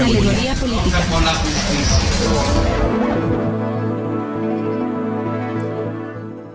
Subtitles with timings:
[0.00, 0.98] Alegoría política.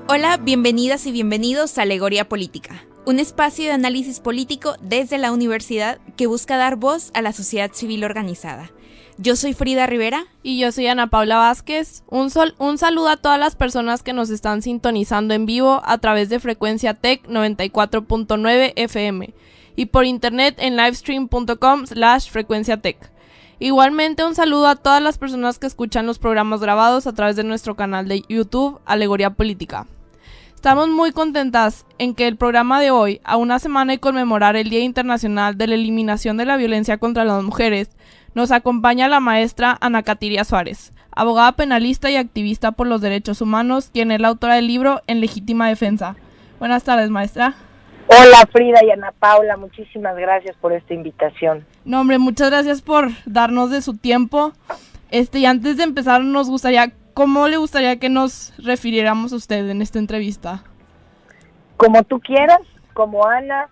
[0.07, 5.99] Hola, bienvenidas y bienvenidos a Alegoría Política, un espacio de análisis político desde la universidad
[6.17, 8.71] que busca dar voz a la sociedad civil organizada.
[9.19, 10.25] Yo soy Frida Rivera.
[10.41, 12.03] Y yo soy Ana Paula Vázquez.
[12.07, 15.99] Un, sol, un saludo a todas las personas que nos están sintonizando en vivo a
[15.99, 19.33] través de frecuencia TEC 94.9 FM
[19.75, 23.14] y por internet en livestream.com slash frecuencia tech.
[23.59, 27.45] Igualmente un saludo a todas las personas que escuchan los programas grabados a través de
[27.45, 29.87] nuestro canal de YouTube Alegoría Política.
[30.53, 34.69] Estamos muy contentas en que el programa de hoy, a una semana de conmemorar el
[34.69, 37.89] Día Internacional de la Eliminación de la Violencia contra las Mujeres,
[38.33, 43.89] nos acompaña la maestra Ana Catiria Suárez, abogada penalista y activista por los derechos humanos,
[43.93, 46.17] quien es la autora del libro En Legítima Defensa.
[46.59, 47.55] Buenas tardes, maestra.
[48.07, 51.65] Hola Frida y Ana Paula, muchísimas gracias por esta invitación.
[51.85, 54.53] No, hombre, muchas gracias por darnos de su tiempo.
[55.09, 59.69] Este, y antes de empezar, nos gustaría, ¿cómo le gustaría que nos refiriéramos a usted
[59.69, 60.63] en esta entrevista?
[61.77, 62.61] Como tú quieras,
[62.93, 63.69] como Ana.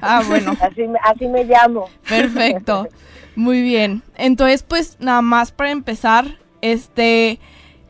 [0.00, 0.52] Ah, bueno.
[0.60, 1.88] así, así me llamo.
[2.08, 2.88] Perfecto.
[3.36, 4.02] Muy bien.
[4.16, 7.40] Entonces, pues nada más para empezar, este,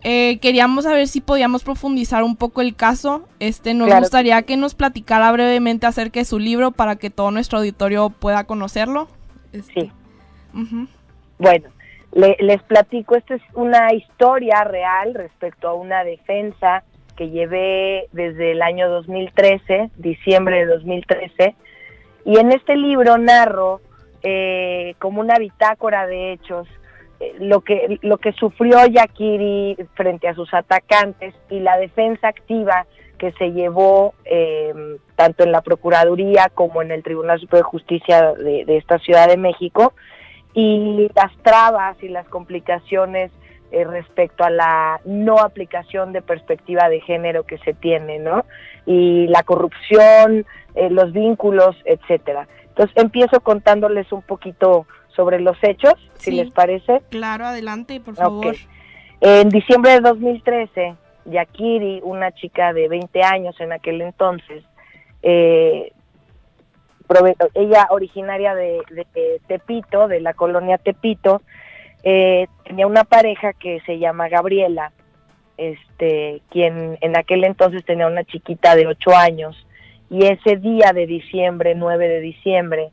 [0.05, 3.27] eh, queríamos saber si podíamos profundizar un poco el caso.
[3.41, 7.59] Este, nos gustaría que nos platicara brevemente acerca de su libro para que todo nuestro
[7.59, 9.09] auditorio pueda conocerlo.
[9.53, 9.93] Este, sí.
[11.39, 11.69] Bueno,
[12.13, 16.85] les platico, esta es una historia real respecto a una defensa
[17.17, 21.55] que llevé desde el año 2013, diciembre de 2013,
[22.27, 23.81] y en este libro narro
[24.23, 26.69] eh, como una bitácora de hechos
[27.39, 32.87] lo que lo que sufrió Yakiri frente a sus atacantes y la defensa activa
[33.19, 38.33] que se llevó em, tanto en la Procuraduría como en el Tribunal Superior de Justicia
[38.35, 39.92] de, esta Ciudad de México
[40.53, 43.31] y las trabas y las complicaciones
[43.70, 48.45] eh, respecto a la no aplicación de perspectiva de género que se tiene, ¿no?
[48.87, 50.45] Y la corrupción,
[50.91, 52.46] los vínculos, etcétera.
[52.69, 57.02] Entonces empiezo contándoles un poquito sobre los hechos, si les parece.
[57.11, 58.57] Claro, adelante, por favor.
[59.20, 60.95] En diciembre de 2013,
[61.27, 64.64] Yakiri, una chica de 20 años en aquel entonces,
[65.23, 65.92] eh,
[67.55, 68.83] ella originaria de,
[69.47, 71.42] Tepito, de la colonia Tepito,
[72.02, 74.92] eh, tenía una pareja que se llama Gabriela,
[75.57, 79.67] este, quien en aquel entonces tenía una chiquita de 8 años
[80.11, 82.91] y ese día de diciembre, 9 de diciembre,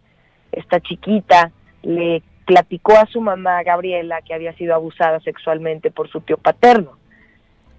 [0.51, 1.51] esta chiquita
[1.83, 6.97] le platicó a su mamá, Gabriela, que había sido abusada sexualmente por su tío paterno.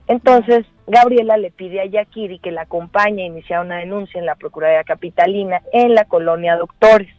[0.09, 4.35] Entonces, Gabriela le pide a Yakiri que la acompañe a iniciar una denuncia en la
[4.35, 7.15] Procuraduría Capitalina en la colonia Doctores.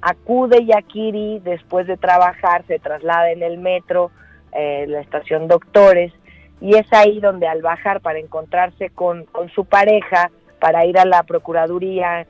[0.00, 4.10] Acude Yakiri, después de trabajar, se traslada en el metro,
[4.52, 6.12] eh, la estación Doctores,
[6.60, 11.04] y es ahí donde al bajar para encontrarse con, con su pareja, para ir a
[11.04, 12.26] la Procuraduría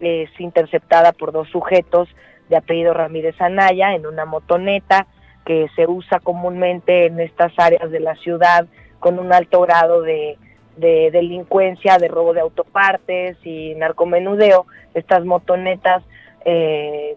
[0.00, 2.08] es interceptada por dos sujetos
[2.52, 5.06] de apellido Ramírez Anaya en una motoneta
[5.46, 8.66] que se usa comúnmente en estas áreas de la ciudad
[9.00, 10.36] con un alto grado de,
[10.76, 14.66] delincuencia, de robo de autopartes y narcomenudeo.
[14.92, 16.02] Estas motonetas
[16.44, 17.14] eh,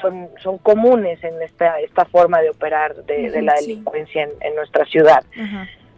[0.00, 5.24] son, son comunes en esta, esta forma de operar de, la delincuencia en, nuestra ciudad.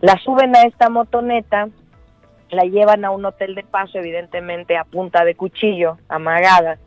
[0.00, 1.69] La suben a esta motoneta
[2.50, 6.78] la llevan a un hotel de paso, evidentemente a punta de cuchillo, amagada,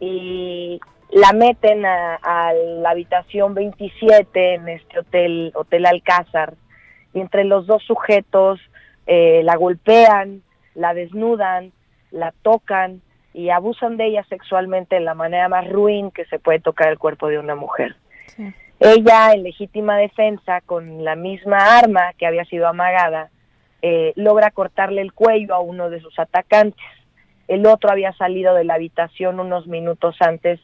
[0.00, 0.80] y
[1.12, 6.54] la meten a, la habitación 27 en este hotel, Hotel Alcázar,
[7.12, 8.58] y entre los dos sujetos
[9.06, 10.42] eh, la golpean,
[10.74, 11.72] la desnudan,
[12.10, 13.02] la tocan
[13.34, 16.98] y abusan de ella sexualmente de la manera más ruin que se puede tocar el
[16.98, 17.96] cuerpo de una mujer.
[18.80, 23.30] Ella, en legítima defensa, con la misma arma que había sido amagada,
[23.82, 26.84] eh, logra cortarle el cuello a uno de sus atacantes.
[27.48, 30.58] El otro había salido de la habitación unos minutos antes,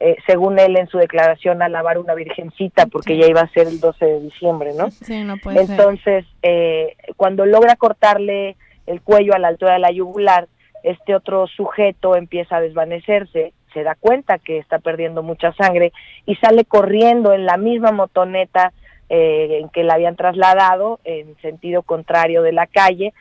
[0.00, 3.68] eh, según él en su declaración, a lavar una virgencita, porque ya iba a ser
[3.68, 4.90] el 12 de diciembre, ¿no?
[4.90, 8.56] Sí, no puede Entonces, Eh, cuando logra cortarle
[8.86, 10.48] el cuello a la altura de la yugular,
[10.82, 15.92] este otro sujeto empieza a desvanecerse, se da cuenta que está perdiendo mucha sangre
[16.24, 18.72] y sale corriendo en la misma motoneta
[19.10, 23.12] eh, en que la habían trasladado en sentido contrario de la calle.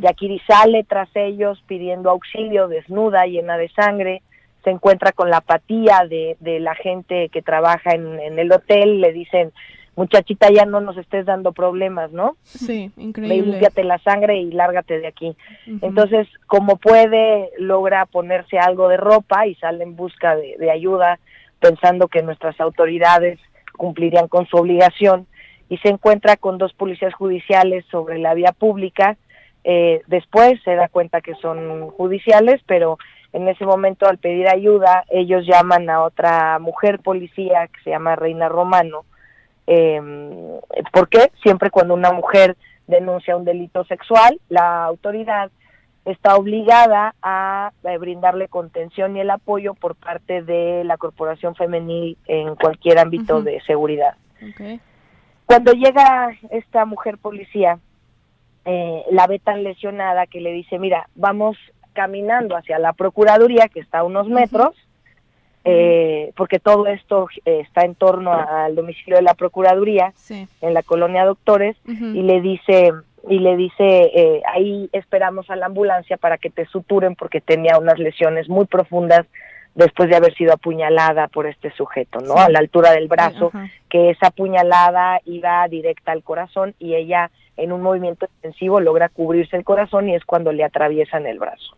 [0.00, 4.22] Yakiri sale tras ellos pidiendo auxilio, desnuda, llena de sangre.
[4.66, 9.00] Se encuentra con la apatía de, la gente que trabaja en, el hotel.
[9.00, 9.52] Le dicen,
[9.94, 12.36] muchachita, ya no nos estés dando problemas, ¿no?
[12.42, 13.42] Sí, increíble.
[13.42, 15.36] Ve, límpiate la sangre y lárgate de aquí.
[15.82, 21.20] Entonces, como puede, logra ponerse algo de ropa y sale en busca de ayuda,
[21.60, 23.38] pensando que nuestras autoridades
[23.76, 25.28] cumplirían con su obligación
[25.68, 29.16] y se encuentra con dos policías judiciales sobre la vía pública.
[29.64, 32.98] Eh, después se da cuenta que son judiciales, pero
[33.36, 38.16] en ese momento al pedir ayuda ellos llaman a otra mujer policía que se llama
[38.16, 39.04] Reina Romano.
[39.66, 40.00] Eh,
[40.90, 41.30] ¿Por qué?
[41.42, 42.56] Siempre cuando una mujer
[42.86, 45.50] denuncia un delito sexual, la autoridad
[46.06, 52.54] está obligada a, brindarle contención y el apoyo por parte de la corporación femenil en
[52.56, 54.16] cualquier ámbito de seguridad.
[55.44, 57.80] Cuando llega esta mujer policía,
[58.64, 61.58] eh, la ve tan lesionada que le dice, mira, vamos
[61.96, 64.74] caminando hacia la Procuraduría, que está a unos metros,
[65.64, 70.82] eh, porque todo esto eh, está en torno al domicilio de la Procuraduría, en la
[70.82, 72.92] colonia Doctores, y le dice,
[73.28, 77.78] y le dice, eh, ahí esperamos a la ambulancia para que te suturen porque tenía
[77.78, 79.26] unas lesiones muy profundas
[79.74, 82.36] después de haber sido apuñalada por este sujeto, ¿no?
[82.36, 83.50] A la altura del brazo,
[83.88, 89.56] que esa apuñalada iba directa al corazón y ella en un movimiento extensivo logra cubrirse
[89.56, 91.76] el corazón y es cuando le atraviesan el brazo.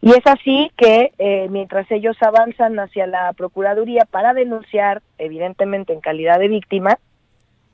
[0.00, 6.00] Y es así que eh, mientras ellos avanzan hacia la Procuraduría para denunciar, evidentemente en
[6.00, 6.98] calidad de víctima,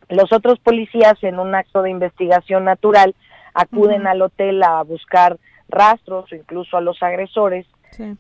[0.09, 3.15] los otros policías en un acto de investigación natural
[3.55, 5.39] acuden al hotel a buscar
[5.69, 7.67] rastros o incluso a los agresores.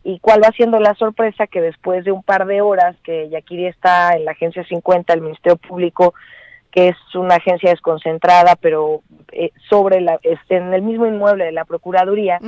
[0.05, 1.47] ¿Y cuál va siendo la sorpresa?
[1.47, 5.23] Que después de un par de horas que Yaquiri está en la Agencia 50, el
[5.23, 6.12] Ministerio Público,
[6.73, 11.53] que es una agencia desconcentrada, pero eh, sobre la, este, en el mismo inmueble de
[11.53, 12.41] la Procuraduría,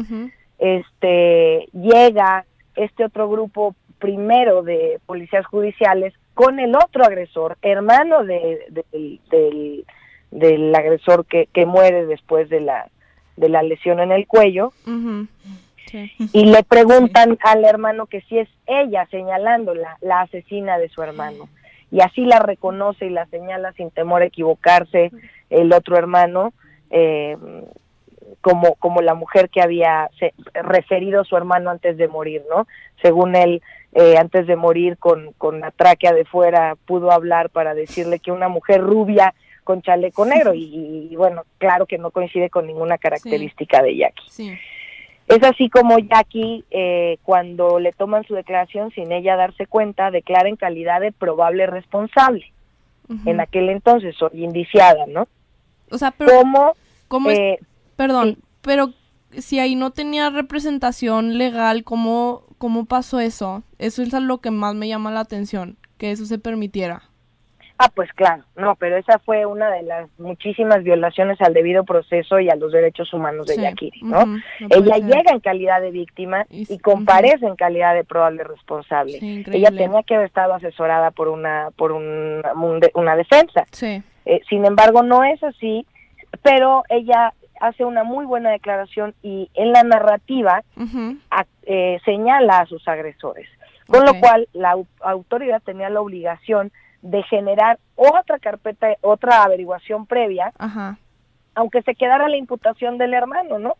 [0.58, 8.66] este, llega este otro grupo primero de policías judiciales con el otro agresor, hermano de,
[9.30, 9.84] del,
[10.30, 12.88] del, agresor que, que, muere después de la,
[13.36, 14.72] de la lesión en el cuello.
[16.32, 21.48] Y le preguntan al hermano que si es ella señalándola, la asesina de su hermano.
[21.94, 25.12] Y así la reconoce y la señala sin temor a equivocarse
[25.48, 26.52] el otro hermano,
[26.90, 27.36] eh,
[28.40, 30.10] como, como la mujer que había
[30.54, 32.66] referido a su hermano antes de morir, ¿no?
[33.00, 33.62] Según él,
[33.92, 38.32] eh, antes de morir con, con la tráquea de fuera, pudo hablar para decirle que
[38.32, 39.32] una mujer rubia
[39.62, 44.58] con chaleco negro y, bueno, claro que no coincide con ninguna característica de Jackie.
[45.26, 50.48] Es así como Jackie, eh, cuando le toman su declaración sin ella darse cuenta, declara
[50.48, 52.50] en calidad de probable responsable.
[53.26, 55.28] En aquel entonces, indiciada, ¿no?
[55.90, 56.32] O sea, pero
[57.06, 57.58] ¿cómo, eh,
[57.96, 58.94] perdón, pero
[59.30, 63.62] si ahí no tenía representación legal, ¿cómo, ¿cómo pasó eso?
[63.78, 67.02] Eso es lo que más me llama la atención, que eso se permitiera.
[67.76, 72.38] Ah, pues claro, no, pero esa fue una de las muchísimas violaciones al debido proceso
[72.38, 74.24] y a los derechos humanos de Yakiri, ¿no?
[74.70, 79.18] Ella llega en calidad de víctima y, comparece en calidad de probable responsable.
[79.20, 82.42] Ella tenía que haber estado asesorada por una por un,
[82.94, 83.66] una defensa.
[84.24, 85.84] Eh, sin embargo, no es así,
[86.42, 90.62] pero ella hace una muy buena declaración y en la narrativa
[91.64, 93.48] eh, señala a sus agresores.
[93.86, 96.72] Con lo cual, la autoridad tenía la obligación
[97.04, 100.52] de generar otra carpeta, otra averiguación previa,
[101.54, 103.76] aunque se quedara la imputación del hermano, ¿no?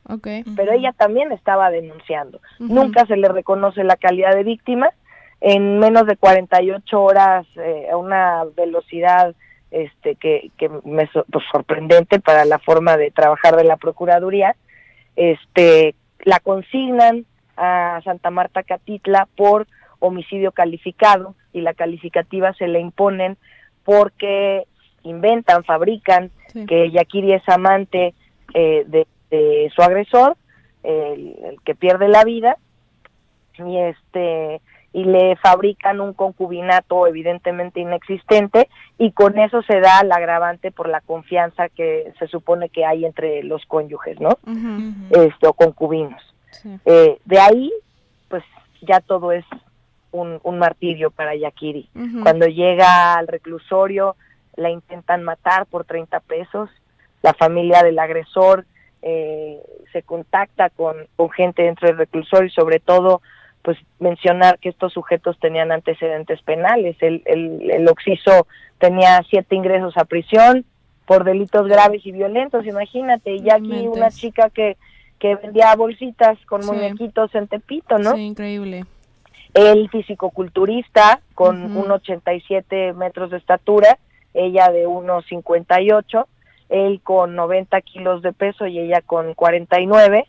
[0.57, 2.41] Pero ella también estaba denunciando.
[2.59, 4.91] Nunca se le reconoce la calidad de víctima.
[5.41, 9.35] En menos de 48 horas, eh, a una velocidad
[9.71, 14.55] este que, que me pues, sorprendente para la forma de trabajar de la procuraduría
[15.17, 17.27] este la consignan
[17.57, 19.67] a Santa Marta Catitla por
[19.99, 23.37] homicidio calificado y la calificativa se le imponen
[23.85, 24.67] porque
[25.03, 26.31] inventan, fabrican
[26.69, 28.15] que Yakiri es amante
[28.55, 29.07] eh, de,
[29.75, 30.37] su agresor,
[30.85, 32.57] el, el, que pierde la vida,
[33.59, 34.61] y este
[34.95, 40.89] y le fabrican un concubinato evidentemente inexistente y con eso se da el agravante por
[40.89, 44.39] la confianza que se supone que hay entre los cónyuges, ¿no?
[45.11, 46.23] Este, o concubinos.
[46.85, 47.73] Eh, de ahí,
[48.29, 48.45] pues
[48.83, 49.45] ya todo es
[50.15, 51.89] un, martirio para Yakiri.
[52.23, 54.17] Cuando llega al reclusorio,
[54.57, 56.71] la intentan matar por 30 pesos.
[57.23, 58.67] La familia del agresor
[59.03, 59.61] eh,
[59.93, 63.21] se contacta con, con gente dentro del reclusorio y sobre todo
[63.63, 66.97] pues mencionar que estos sujetos tenían antecedentes penales.
[67.01, 68.47] El, el, el Oxiso
[68.79, 70.67] tenía siete ingresos a prisión
[71.07, 74.77] por delitos graves y violentos, imagínate, y aquí una chica que,
[75.19, 78.15] que vendía bolsitas con muñequitos en Tepito, ¿no?
[78.15, 78.85] Sí, increíble.
[79.55, 83.99] El fisicoculturista con uh 1,87 metros de estatura,
[84.35, 86.27] ella de 1,58,
[86.69, 90.27] él con 90 kilos de peso y ella con 49,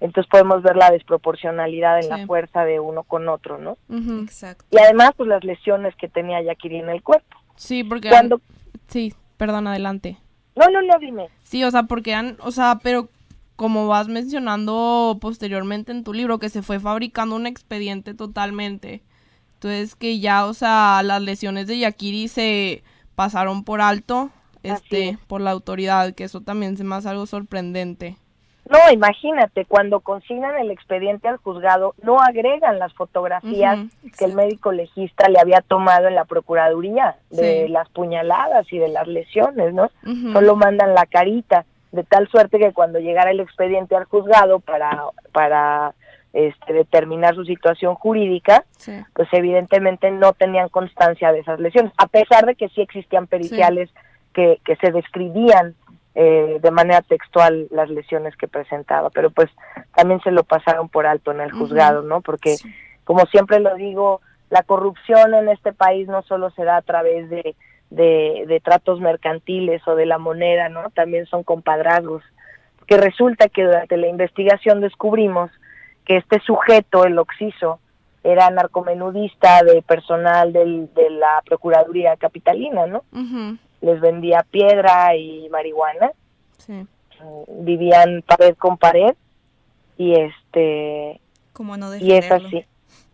[0.00, 3.76] entonces podemos ver la desproporcionalidad en la fuerza de uno con otro, ¿no?
[4.22, 4.64] Exacto.
[4.70, 7.38] Y además, pues las lesiones que tenía Yakiri en el cuerpo.
[7.56, 8.08] Sí, porque...
[8.08, 8.40] Cuando...
[8.88, 10.18] Sí, perdón, adelante.
[10.56, 11.28] No, no, no, dime.
[11.42, 13.08] Sí, o sea, porque eran, o sea, pero
[13.56, 19.02] como vas mencionando posteriormente en tu libro, que se fue fabricando un expediente totalmente.
[19.54, 22.82] Entonces que ya, o sea, las lesiones de Yakiri se
[23.14, 24.30] pasaron por alto,
[24.62, 28.16] este, por la autoridad, que eso también se me hace algo sorprendente.
[28.68, 33.78] No, imagínate, cuando consignan el expediente al juzgado, no agregan las fotografías
[34.18, 38.88] que el médico legista le había tomado en la procuraduría de las puñaladas y de
[38.88, 39.90] las lesiones, ¿no?
[40.32, 45.04] Solo mandan la carita, de tal suerte que cuando llegara el expediente al juzgado para,
[45.32, 45.94] para
[46.32, 48.64] este, determinar su situación jurídica,
[49.14, 53.90] pues evidentemente no tenían constancia de esas lesiones, a pesar de que sí existían periciales
[54.32, 55.76] que, que se describían
[56.16, 59.48] eh, de manera textual las lesiones que presentaba, pero pues
[59.94, 62.22] también se lo pasaron por alto en el juzgado, ¿no?
[62.22, 62.56] Porque,
[63.04, 64.20] como siempre lo digo,
[64.50, 67.54] la corrupción en este país no solo se da a través de,
[67.94, 70.90] de, tratos mercantiles o de la moneda, ¿no?
[70.90, 72.22] También son compadrazgos.
[72.86, 75.50] Que resulta que durante la investigación descubrimos
[76.04, 77.78] que este sujeto, el Oxiso,
[78.22, 83.04] era narcomenudista de personal del, de la Procuraduría Capitalina, ¿no?
[83.84, 86.10] les vendía piedra y marihuana.
[87.48, 89.14] Vivían pared con pared
[89.96, 91.20] y este
[91.52, 92.64] como no y es así.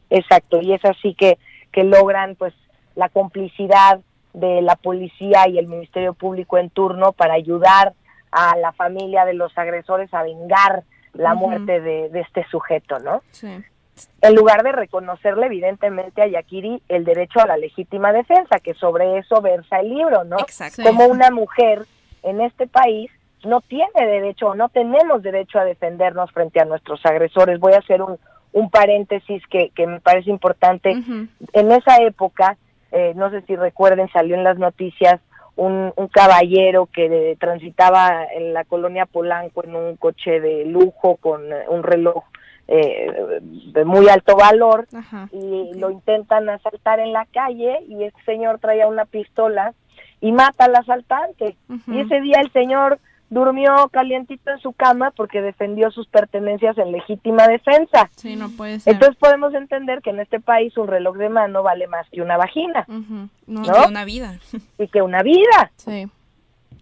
[0.08, 1.38] Exacto, y es así que
[1.72, 2.54] que logran pues
[2.94, 4.00] la complicidad
[4.32, 7.94] de la policía y el Ministerio Público en turno para ayudar
[8.30, 10.84] a la familia de los agresores a vengar
[11.14, 13.22] la muerte de, de, este sujeto, ¿no?
[13.32, 13.62] Sí
[14.22, 19.18] en lugar de reconocerle evidentemente a Yakiri el derecho a la legítima defensa, que sobre
[19.18, 20.38] eso versa el libro, ¿no?
[20.38, 20.82] Exacto.
[20.82, 21.86] Como una mujer
[22.22, 23.10] en este país
[23.44, 27.58] no tiene derecho o no tenemos derecho a defendernos frente a nuestros agresores.
[27.58, 28.18] Voy a hacer un,
[28.52, 30.90] un paréntesis que, que me parece importante.
[30.90, 32.58] En esa época,
[32.92, 35.20] eh, no sé si recuerden, salió en las noticias
[35.56, 41.42] un, un caballero que transitaba en la colonia Polanco en un coche de lujo con
[41.68, 42.24] un reloj
[42.72, 44.86] eh, de muy alto valor
[45.32, 49.74] y lo intentan asaltar en la calle y este señor traía una pistola
[50.20, 51.56] y mata al asaltante.
[51.88, 53.00] Y ese día el señor
[53.30, 58.10] durmió calientito en su cama porque defendió sus pertenencias en legítima defensa.
[58.16, 58.94] Sí, no puede ser.
[58.94, 62.36] Entonces podemos entender que en este país un reloj de mano vale más que una
[62.36, 62.84] vagina.
[63.46, 64.38] Y que una vida.
[64.78, 65.70] Y que una vida.
[65.76, 66.08] Sí.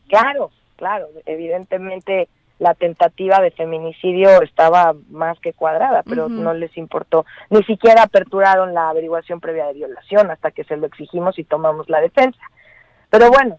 [0.09, 2.29] Claro, claro, evidentemente
[2.59, 7.25] la tentativa de feminicidio estaba más que cuadrada, pero no les importó.
[7.51, 11.89] Ni siquiera aperturaron la averiguación previa de violación hasta que se lo exigimos y tomamos
[11.89, 12.41] la defensa.
[13.11, 13.59] Pero bueno,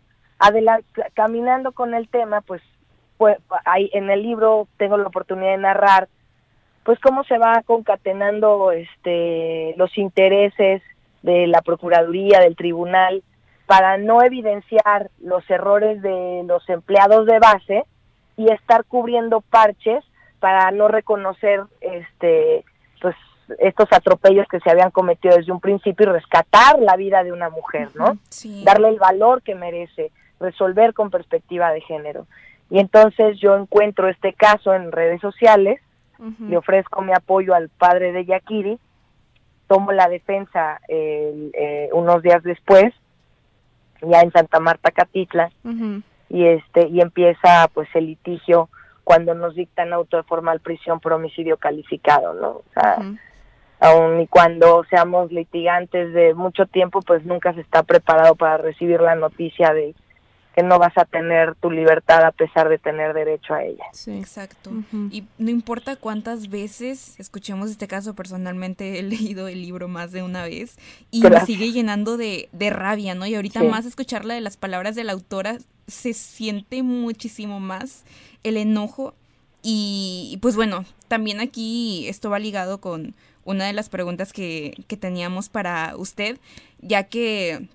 [1.14, 2.62] caminando con el tema, pues,
[3.20, 6.08] pues ahí en el libro tengo la oportunidad de narrar
[6.84, 10.82] pues cómo se va concatenando este los intereses
[11.22, 13.22] de la procuraduría del tribunal
[13.66, 17.84] para no evidenciar los errores de los empleados de base
[18.38, 20.02] y estar cubriendo parches
[20.40, 22.64] para no reconocer este
[23.02, 23.18] pues
[23.60, 27.50] estos atropellos que se habían cometido desde un principio y rescatar la vida de una
[27.50, 28.18] mujer, ¿no?
[28.64, 32.28] Darle el valor que merece, resolver con perspectiva de género.
[32.70, 35.82] Y entonces yo encuentro este caso en redes sociales,
[36.40, 38.78] le ofrezco mi apoyo al padre de Yakiri,
[39.68, 42.94] tomo la defensa eh, unos días después,
[44.02, 45.52] ya en Santa Marta Catitla,
[46.30, 48.70] y este y empieza pues el litigio
[49.04, 52.50] cuando nos dictan auto de formal prisión por homicidio calificado, ¿no?
[52.50, 52.98] O sea,
[53.80, 59.02] aun y cuando seamos litigantes de mucho tiempo, pues nunca se está preparado para recibir
[59.02, 59.96] la noticia de
[60.56, 63.86] que no vas a tener tu libertad a pesar de tener derecho a ella.
[63.94, 64.72] Sí, exacto.
[65.12, 70.24] Y no importa cuántas veces escuchemos este caso, personalmente he leído el libro más de
[70.24, 70.78] una vez
[71.12, 73.26] y me sigue llenando de, de, rabia, ¿no?
[73.26, 78.04] Y ahorita más escucharla de las palabras de la autora se siente muchísimo más
[78.44, 79.14] el enojo
[79.62, 84.96] y, pues bueno, también aquí esto va ligado con una de las preguntas que, que
[84.96, 86.38] teníamos para usted,
[86.80, 87.68] ya que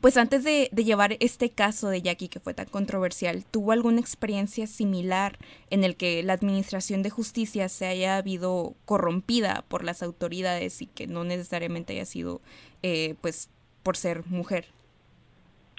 [0.00, 4.66] pues antes de, llevar este caso de Jackie que fue tan controversial, ¿tuvo alguna experiencia
[4.66, 5.36] similar
[5.70, 10.86] en el que la administración de justicia se haya habido corrompida por las autoridades y
[10.86, 12.40] que no necesariamente haya sido
[12.82, 13.50] eh, pues
[13.82, 14.66] por ser mujer?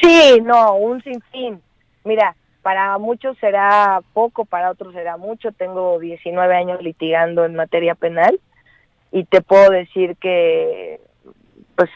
[0.01, 1.61] Sí, no, un sinfín.
[2.03, 5.51] Mira, para muchos será poco, para otros será mucho.
[5.51, 8.39] Tengo 19 años litigando en materia penal
[9.11, 11.01] y te puedo decir que,
[11.75, 11.89] pues,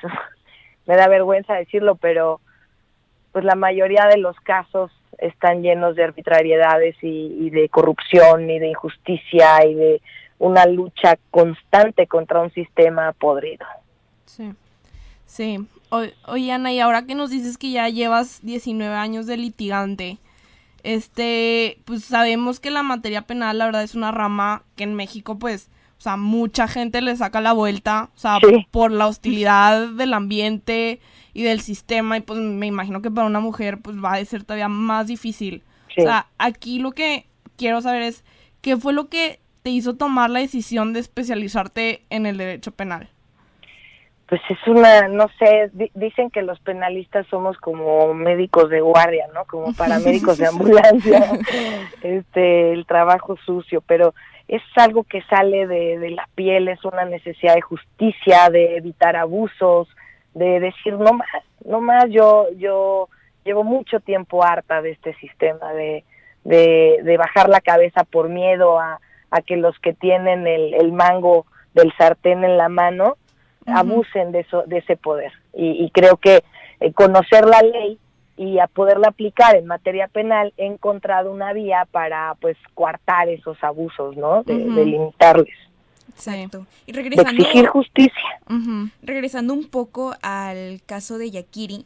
[0.86, 2.40] me da vergüenza decirlo, pero
[3.32, 8.70] pues la mayoría de los casos están llenos de arbitrariedades y, de corrupción y de
[8.70, 10.02] injusticia y de
[10.40, 13.66] una lucha constante contra un sistema podrido.
[14.26, 14.54] Sí,
[15.26, 15.68] sí.
[15.90, 20.18] oye, Ana, y ahora que nos dices que ya llevas 19 años de litigante,
[20.84, 25.40] este, pues sabemos que la materia penal, la verdad, es una rama que en México,
[25.40, 25.70] pues,
[26.04, 28.38] o sea, mucha gente le saca la vuelta, o sea,
[28.72, 31.00] por la hostilidad del ambiente
[31.34, 34.44] y del sistema, y pues me imagino que para una mujer, pues va a ser
[34.44, 35.64] todavía más difícil.
[35.98, 38.26] O sea, aquí lo que quiero saber es,
[38.60, 43.08] ¿qué fue lo que te hizo tomar la decisión de especializarte en el derecho penal?
[44.28, 49.46] pues es una, no sé, dicen que los penalistas somos como médicos de guardia, ¿no?
[49.46, 51.40] Como paramédicos de ambulancia,
[52.02, 54.14] este, el trabajo sucio, pero
[54.56, 59.16] es algo que sale de, de la piel, es una necesidad de justicia, de evitar
[59.16, 59.88] abusos,
[60.36, 61.28] de decir no más,
[61.66, 63.10] no más, yo, yo
[63.44, 66.04] llevo mucho tiempo harta de este sistema, de,
[66.44, 69.00] de, de bajar la cabeza por miedo a,
[69.32, 73.18] a que los que tienen el, el mango del sartén en la mano,
[73.66, 75.32] abusen de, eso, de ese poder.
[75.56, 76.44] Y, creo que
[76.80, 77.98] eh, conocer la ley
[78.36, 83.62] y a poderla aplicar en materia penal he encontrado una vía para pues coartar esos
[83.64, 84.44] abusos, ¿no?
[84.44, 85.54] De, limitarles.
[86.10, 86.66] Exacto.
[86.86, 88.40] Y regresando, de exigir justicia.
[89.02, 91.86] Regresando un poco al caso de Yakiri,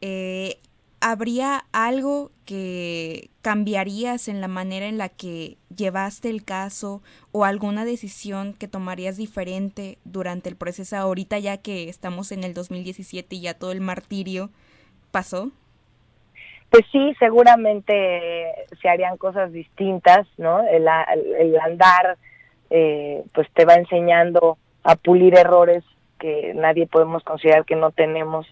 [0.00, 0.58] eh,
[1.00, 7.84] ¿habría algo que cambiarías en la manera en la que llevaste el caso o alguna
[7.84, 13.40] decisión que tomarías diferente durante el proceso ahorita ya que estamos en el 2017 y
[13.40, 14.50] ya todo el martirio
[15.10, 15.50] pasó?
[16.76, 18.52] Pues sí, seguramente
[18.82, 20.60] se harían cosas distintas, ¿no?
[20.60, 20.86] El,
[21.58, 22.18] andar
[22.68, 25.84] eh, pues te va enseñando a pulir errores
[26.18, 28.46] que nadie podemos considerar que no tenemos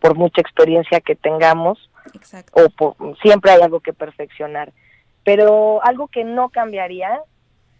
[0.00, 1.88] por mucha experiencia que tengamos
[2.50, 4.72] o siempre hay algo que perfeccionar.
[5.22, 7.20] Pero algo que no cambiaría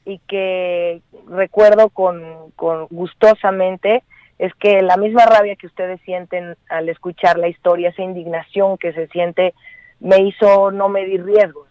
[0.04, 4.04] y que recuerdo con, con gustosamente
[4.42, 8.92] es que la misma rabia que ustedes sienten al escuchar la historia, esa indignación que
[8.92, 9.54] se siente,
[10.00, 11.68] me hizo no medir riesgos,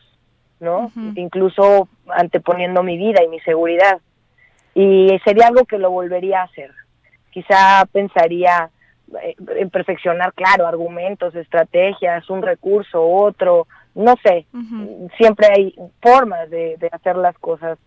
[0.62, 0.90] ¿no?
[1.16, 4.00] Incluso anteponiendo mi vida y mi seguridad.
[4.74, 6.72] Y sería algo que lo volvería a hacer.
[7.31, 8.70] Quizá pensaría,
[9.50, 14.46] en perfeccionar, claro, argumentos, estrategias, un recurso, otro, no sé,
[15.18, 17.77] siempre hay formas de, hacer las cosas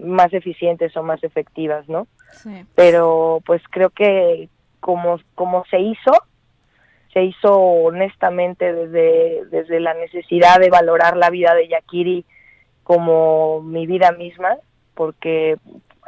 [0.00, 2.06] más eficientes o más efectivas, ¿no?
[2.74, 4.48] Pero pues creo que
[4.80, 6.12] como, como se hizo,
[7.12, 12.24] se hizo honestamente desde, desde la necesidad de valorar la vida de Yakiri
[12.82, 14.56] como mi vida misma,
[14.94, 15.56] porque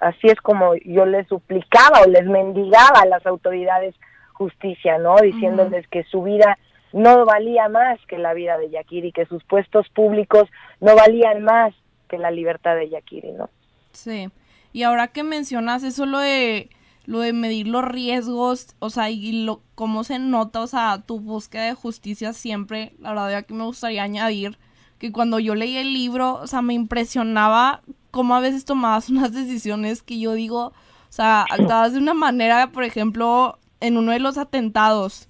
[0.00, 3.94] así es como yo les suplicaba o les mendigaba a las autoridades
[4.32, 5.16] justicia, ¿no?
[5.16, 6.58] Diciéndoles que su vida
[6.92, 10.48] no valía más que la vida de Yakiri, que sus puestos públicos
[10.80, 11.74] no valían más
[12.08, 13.48] que la libertad de Yakiri, ¿no?
[13.92, 14.28] Sí.
[14.72, 16.70] Y ahora que mencionas eso lo de
[17.04, 21.18] lo de medir los riesgos, o sea, y lo cómo se nota, o sea, tu
[21.18, 24.56] búsqueda de justicia siempre, la verdad que me gustaría añadir
[24.98, 29.32] que cuando yo leí el libro, o sea, me impresionaba cómo a veces tomabas unas
[29.32, 30.74] decisiones que yo digo, o
[31.08, 35.28] sea, actuabas de una manera, por ejemplo, en uno de los atentados.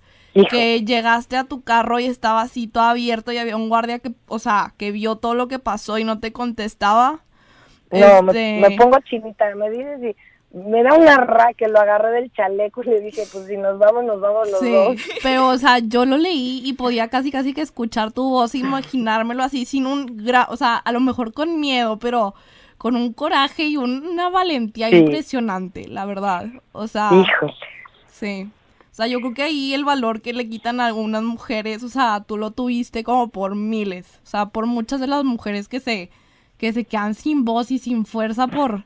[0.48, 4.14] Que llegaste a tu carro y estaba así todo abierto y había un guardia que,
[4.28, 7.22] o sea, que vio todo lo que pasó y no te contestaba.
[7.92, 10.16] No, me, este pongo chinita, me dices y
[10.56, 13.78] me da una ra que lo agarré del chaleco y le dije, pues si nos
[13.78, 14.96] vamos, nos vamos los sí, dos.
[15.22, 19.42] Pero, o sea, yo lo leí y podía casi casi que escuchar tu voz, imaginármelo
[19.42, 22.34] así sin un, gra o sea, a lo mejor con miedo, pero
[22.76, 26.46] con un coraje y una valentía impresionante, la verdad.
[26.72, 27.54] O sea, Híjole.
[28.08, 28.50] Sí.
[28.92, 31.88] O sea, yo creo que ahí el valor que le quitan a algunas mujeres, o
[31.88, 34.20] sea, tú lo tuviste como por miles.
[34.22, 36.10] O sea, por muchas de las mujeres que se,
[36.62, 38.84] que se quedan sin voz y sin fuerza por,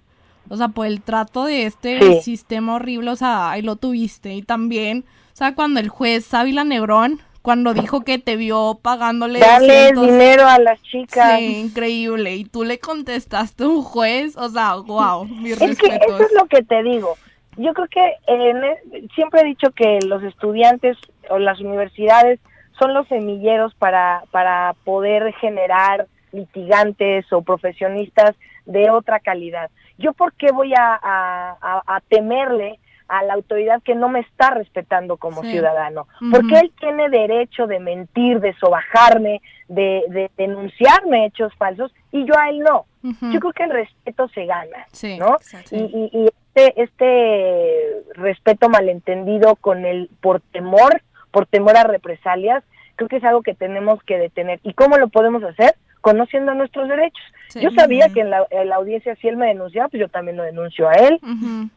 [0.48, 4.32] o sea, por el trato de este sistema horrible, o sea, ahí lo tuviste.
[4.32, 9.40] Y también, o sea, cuando el juez Ávila Negrón, cuando dijo que te vio pagándole
[9.40, 11.38] Dale dinero a las chicas.
[11.38, 12.36] Sí, increíble.
[12.36, 16.32] Y tú le contestaste a un juez, o sea, wow, mi es Que eso es
[16.32, 17.18] lo que te digo
[17.58, 20.98] yo creo que e, siempre he dicho que los estudiantes
[21.30, 22.38] o las universidades
[22.78, 26.06] son los semilleros para, para poder generar
[26.36, 29.70] litigantes o profesionistas de otra calidad.
[29.98, 35.16] ¿Yo por qué voy a, a, temerle a la autoridad que no me está respetando
[35.16, 36.06] como ciudadano?
[36.30, 42.34] Porque él tiene derecho de mentir, de sobajarme, de, de, denunciarme hechos falsos y yo
[42.38, 42.86] a él no.
[43.32, 44.86] Yo creo que el respeto se gana,
[45.18, 45.36] ¿no?
[45.70, 52.64] y, y, este, este, respeto malentendido con el por temor, por temor a represalias,
[52.96, 54.58] creo que es algo que tenemos que detener.
[54.62, 55.76] ¿Y cómo lo podemos hacer?
[56.06, 57.24] Conociendo nuestros derechos.
[57.60, 60.88] Yo sabía que en la, audiencia, si él me denunciaba, pues yo también lo denuncio
[60.88, 61.18] a él.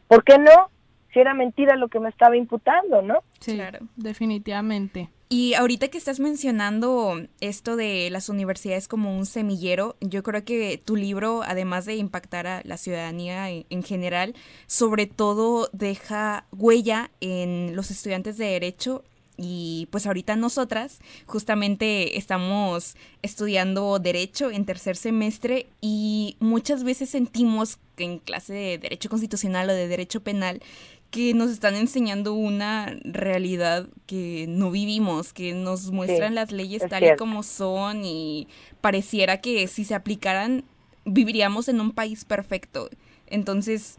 [0.07, 0.69] ¿Por qué no?
[1.11, 3.23] si era mentira lo que me estaba imputando, ¿no?
[3.39, 3.79] Sí, claro.
[3.95, 5.09] definitivamente.
[5.31, 10.81] Y ahorita que estás mencionando esto de las universidades como un semillero, yo creo que
[10.83, 14.33] tu libro, además de impactar a la ciudadanía en, general,
[14.65, 19.03] sobre todo deja huella en los estudiantes de derecho
[19.39, 27.77] y pues ahorita nosotras justamente estamos estudiando derecho en tercer semestre y muchas veces sentimos
[27.95, 30.61] que en clase de derecho constitucional o de derecho penal
[31.09, 37.03] que nos están enseñando una realidad que no vivimos, que nos muestran las leyes tal
[37.03, 38.47] y como son y
[38.81, 40.65] pareciera que si se aplicaran
[41.05, 42.89] viviríamos en un país perfecto.
[43.27, 43.97] Entonces,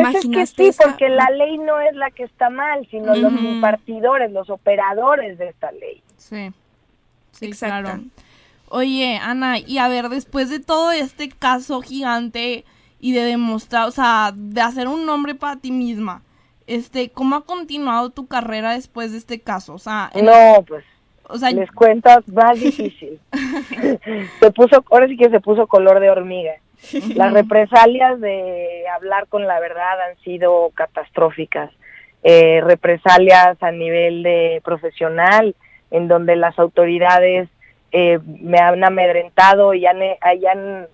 [0.00, 4.32] pues es sí, porque la ley no es la que está mal, sino los impartidores,
[4.32, 6.02] los operadores de esta ley.
[6.16, 6.50] Sí,
[7.32, 8.00] sí, Exacto.
[8.68, 12.64] Oye, Ana, y a ver, después de todo este caso gigante
[13.00, 16.22] y de demostrar, o sea, de hacer un nombre para ti misma.
[16.66, 19.74] Este, ¿cómo ha continuado tu carrera después de este caso?
[19.74, 20.84] O sea, no, pues
[21.28, 23.18] o sea, les cuento más difícil.
[24.40, 26.52] se puso, ahora sí que se puso color de hormiga.
[27.14, 31.70] Las represalias de hablar con la verdad han sido catastróficas.
[32.24, 35.54] Eh, represalias a nivel de profesional,
[35.90, 37.48] en donde las autoridades
[37.90, 39.98] eh, me han amedrentado y han,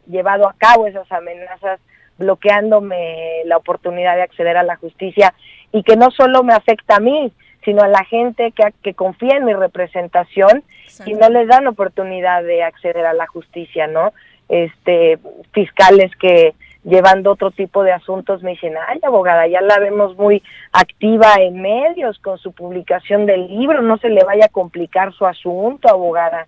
[0.06, 1.80] llevado a cabo esas amenazas
[2.16, 5.34] bloqueándome la oportunidad de acceder a la justicia
[5.70, 7.30] y que no solo me afecta a mí,
[7.64, 10.64] sino a la gente que, que confía en mi representación
[11.06, 14.12] y no les dan oportunidad de acceder a la justicia, ¿no?
[14.48, 15.18] Este,
[15.52, 20.42] fiscales que llevando otro tipo de asuntos me dicen, ay, abogada, ya la vemos muy
[20.72, 25.26] activa en medios con su publicación del libro, no se le vaya a complicar su
[25.26, 26.46] asunto, abogada.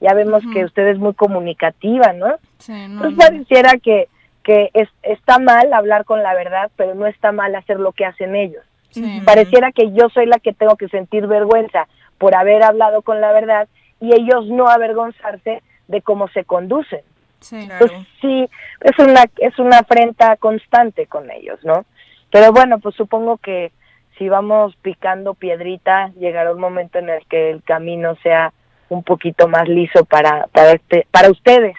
[0.00, 2.34] Ya vemos que usted es muy comunicativa, ¿no?
[2.58, 4.08] Sí, no, pues pareciera que
[4.42, 8.04] que es, está mal hablar con la verdad, pero no está mal hacer lo que
[8.04, 8.64] hacen ellos.
[9.24, 11.88] Pareciera que yo soy la que tengo que sentir vergüenza
[12.18, 13.66] por haber hablado con la verdad
[14.00, 17.00] y ellos no avergonzarse de cómo se conducen.
[17.42, 18.48] Sí, pues sí,
[18.80, 21.84] es una, es una afrenta constante con ellos, ¿no?
[22.30, 23.72] Pero bueno, pues supongo que
[24.18, 28.52] si vamos picando piedrita, llegará un momento en el que el camino sea
[28.88, 31.76] un poquito más liso para, para, este, para ustedes.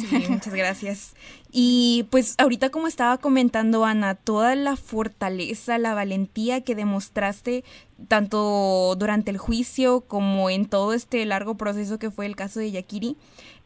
[0.00, 1.16] Sí, muchas gracias.
[1.50, 7.64] Y pues ahorita como estaba comentando Ana, toda la fortaleza, la valentía que demostraste
[8.08, 12.70] tanto durante el juicio como en todo este largo proceso que fue el caso de
[12.70, 13.16] Yakiri,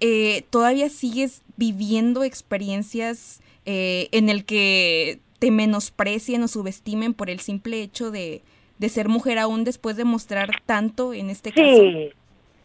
[0.00, 7.40] eh, todavía sigues viviendo experiencias eh, en el que te menosprecien o subestimen por el
[7.40, 8.42] simple hecho de,
[8.78, 11.64] de ser mujer aún después de mostrar tanto en este caso.
[11.64, 12.12] Sí,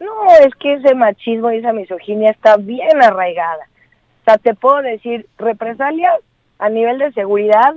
[0.00, 0.08] no,
[0.44, 3.68] es que ese machismo y esa misoginia está bien arraigada.
[4.22, 6.14] O sea, te puedo decir, represalias
[6.58, 7.76] a nivel de seguridad,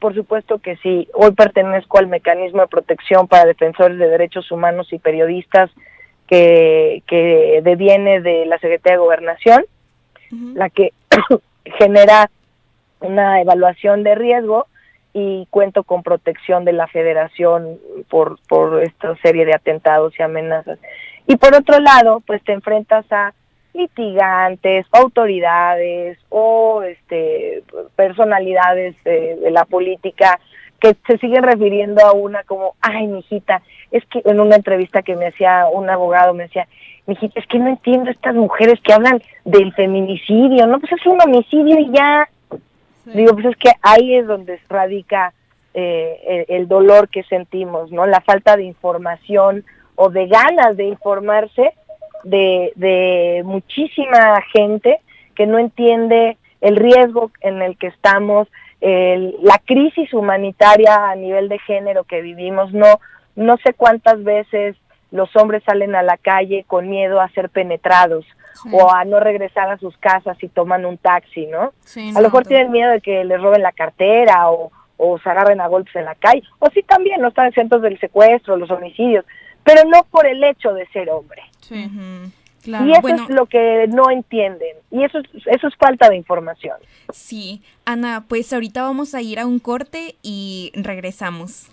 [0.00, 1.08] por supuesto que sí.
[1.14, 5.70] Hoy pertenezco al mecanismo de protección para defensores de derechos humanos y periodistas
[6.26, 9.64] que, que deviene de la Secretaría de Gobernación,
[10.54, 10.92] la que
[11.78, 12.30] genera
[13.00, 14.66] una evaluación de riesgo
[15.12, 20.78] y cuento con protección de la federación por, por esta serie de atentados y amenazas.
[21.26, 23.34] Y por otro lado, pues te enfrentas a
[23.74, 27.62] litigantes, autoridades o este,
[27.96, 30.38] personalidades de, la política
[30.80, 35.16] que se siguen refiriendo a una como, ay, mijita, es que en una entrevista que
[35.16, 36.66] me hacía un abogado me decía,
[37.06, 41.20] mijita, es que no entiendo estas mujeres que hablan del feminicidio, no, pues es un
[41.20, 42.28] homicidio y ya.
[43.04, 45.32] Digo, pues es que ahí es donde radica
[45.74, 48.06] eh, el, el, dolor que sentimos, ¿no?
[48.06, 49.64] La falta de información,
[50.02, 51.74] o de ganas de informarse
[52.24, 55.00] de, de muchísima gente
[55.34, 58.48] que no entiende el riesgo en el que estamos,
[58.80, 63.00] la crisis humanitaria a nivel de género que vivimos, no,
[63.36, 64.76] no sé cuántas veces
[65.10, 68.24] los hombres salen a la calle con miedo a ser penetrados
[68.72, 71.72] o a no regresar a sus casas y toman un taxi, ¿no?
[72.14, 75.60] a lo mejor tienen miedo de que les roben la cartera o, o se agarren
[75.60, 79.24] a golpes en la calle, o sí también no están exentos del secuestro, los homicidios,
[79.64, 81.42] pero no por el hecho de ser hombre.
[81.70, 84.76] Y eso es lo que no entienden.
[84.90, 86.76] Y eso, eso es falta de información.
[87.12, 87.62] Sí.
[87.84, 91.70] Ana, pues ahorita vamos a ir a un corte y regresamos.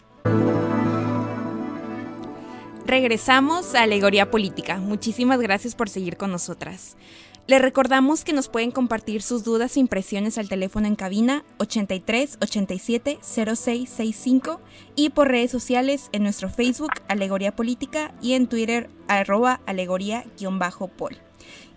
[2.85, 4.77] Regresamos a Alegoría Política.
[4.77, 6.95] Muchísimas gracias por seguir con nosotras.
[7.47, 12.39] Les recordamos que nos pueden compartir sus dudas e impresiones al teléfono en cabina 83
[12.41, 14.59] 87 0665
[14.97, 21.17] y por redes sociales en nuestro Facebook Alegoría Política y en Twitter arroba alegoría-pol.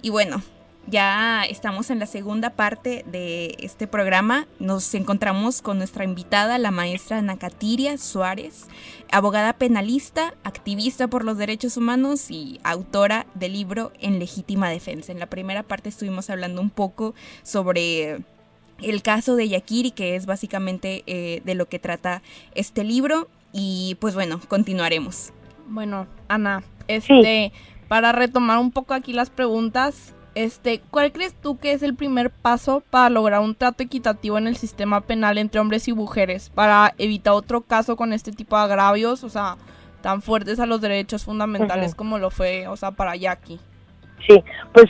[0.03, 0.43] Y bueno,
[0.91, 4.47] ya estamos en la segunda parte de este programa.
[4.59, 8.67] Nos encontramos con nuestra invitada, la maestra Nakatiria Suárez,
[9.13, 15.13] abogada penalista, activista por los derechos humanos y autora del libro En legítima defensa.
[15.13, 18.23] En la primera parte estuvimos hablando un poco sobre
[18.83, 22.23] el caso de Yakiri, que es básicamente eh, de lo que trata
[22.55, 23.29] este libro.
[23.53, 25.33] Y pues bueno, continuaremos.
[25.69, 27.53] Bueno, Ana, este,
[27.87, 32.31] para retomar un poco aquí las preguntas, este, ¿cuál crees tú que es el primer
[32.31, 36.95] paso para lograr un trato equitativo en el sistema penal entre hombres y mujeres para
[36.99, 39.57] evitar otro caso con este tipo de agravios, o sea,
[40.03, 43.61] tan fuertes a los derechos fundamentales como lo fue, o sea, para Jackie?
[44.27, 44.87] Sí, pues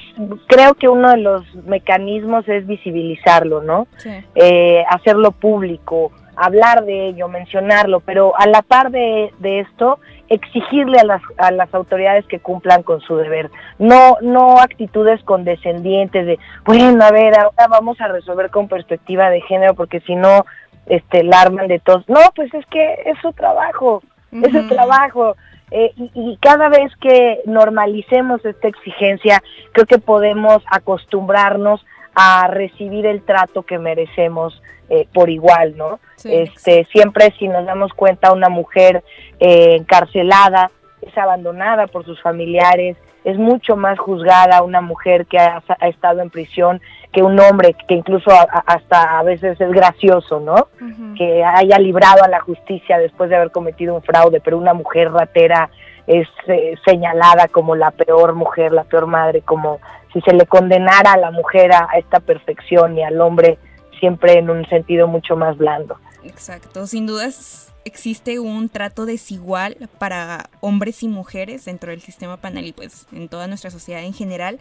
[0.49, 3.87] creo que uno de los mecanismos es visibilizarlo, ¿no?
[3.97, 4.11] Sí.
[4.35, 9.99] Eh, hacerlo público, hablar de ello, mencionarlo, pero a la par de, esto,
[10.29, 13.51] exigirle a las, a las autoridades que cumplan con su deber.
[13.79, 19.43] No, no actitudes condescendientes de, bueno, a ver, ahora vamos a resolver con perspectiva de
[19.43, 20.47] género, porque si no,
[20.87, 22.09] este, la arman de todos.
[22.09, 25.37] No, pues es que es su trabajo, es su trabajo.
[25.71, 29.41] Eh, y, y, cada vez que normalicemos esta exigencia,
[29.73, 31.85] creo que podemos acostumbrarnos
[32.23, 36.01] a recibir el trato que merecemos eh, por igual, ¿no?
[36.25, 39.03] este, siempre si nos damos cuenta una mujer
[39.39, 45.63] eh, encarcelada es abandonada por sus familiares, es mucho más juzgada una mujer que ha,
[45.83, 46.81] estado en prisión
[47.13, 50.69] que un hombre que incluso hasta a veces es gracioso, ¿no?
[51.17, 55.11] Que haya librado a la justicia después de haber cometido un fraude, pero una mujer
[55.11, 55.71] ratera
[56.11, 59.79] es eh, señalada como la peor mujer, la peor madre, como
[60.13, 63.59] si se le condenara a la mujer a esta perfección y al hombre
[64.01, 65.99] siempre en un sentido mucho más blando.
[66.25, 72.67] Exacto, sin dudas existe un trato desigual para hombres y mujeres dentro del sistema penal
[72.67, 74.59] y pues en toda nuestra sociedad en general.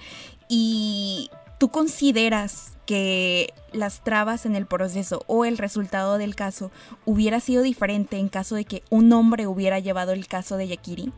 [0.48, 6.72] Y tú consideras que las trabas en el proceso o el resultado del caso
[7.06, 11.12] hubiera sido diferente en caso de que un hombre hubiera llevado el caso de Yakiri?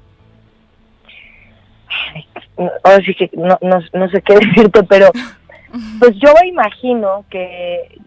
[2.84, 5.12] Ahora sí que no, no sé qué decirte, pero
[5.99, 7.97] Pues yo imagino que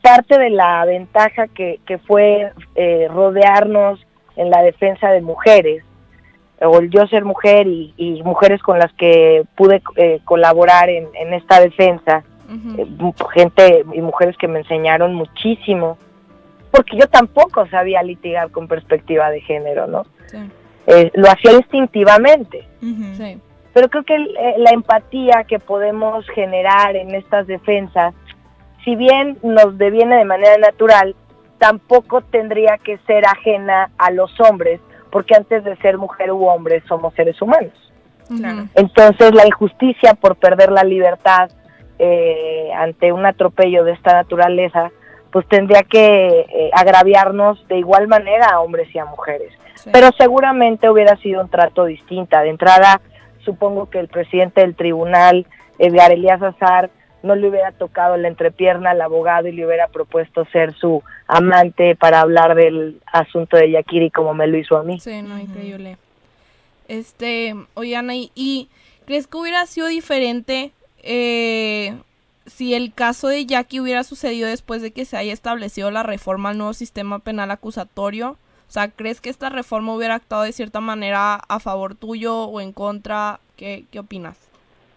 [0.00, 4.00] parte de la ventaja que, fue eh, rodearnos
[4.36, 5.84] en la defensa de mujeres,
[6.60, 11.60] o el yo ser mujer y, mujeres con las que pude eh, colaborar en, esta
[11.60, 12.24] defensa,
[12.76, 12.86] eh,
[13.34, 15.98] gente y mujeres que me enseñaron muchísimo,
[16.72, 20.06] porque yo tampoco sabía litigar con perspectiva de género, ¿no?
[21.14, 22.66] Lo hacía instintivamente.
[22.80, 23.40] sí
[23.72, 28.14] pero creo que eh, la empatía que podemos generar en estas defensas,
[28.84, 31.14] si bien nos deviene de manera natural,
[31.58, 36.82] tampoco tendría que ser ajena a los hombres, porque antes de ser mujer u hombre
[36.86, 37.72] somos seres humanos.
[38.74, 41.50] Entonces la injusticia por perder la libertad
[41.98, 44.90] eh, ante un atropello de esta naturaleza,
[45.32, 49.52] pues tendría que eh, agraviarnos de igual manera a hombres y a mujeres.
[49.90, 52.38] Pero seguramente hubiera sido un trato distinto.
[52.38, 53.00] De entrada,
[53.44, 55.46] supongo que el presidente del tribunal,
[55.78, 56.90] Edgar Elías Azar,
[57.22, 61.96] no le hubiera tocado la entrepierna al abogado y le hubiera propuesto ser su amante
[61.96, 65.00] para hablar del asunto de Yakiri como me lo hizo a mí.
[65.00, 65.96] Sí, no, increíble.
[66.88, 68.68] Este, oye Ana, ¿y,
[69.06, 71.94] crees que hubiera sido diferente eh,
[72.46, 76.50] si el caso de Jackie hubiera sucedido después de que se haya establecido la reforma
[76.50, 78.36] al nuevo sistema penal acusatorio?
[78.68, 82.60] O sea, ¿crees que esta reforma hubiera actuado de cierta manera a favor tuyo o
[82.60, 83.38] en contra?
[83.56, 84.38] ¿Qué, qué opinas?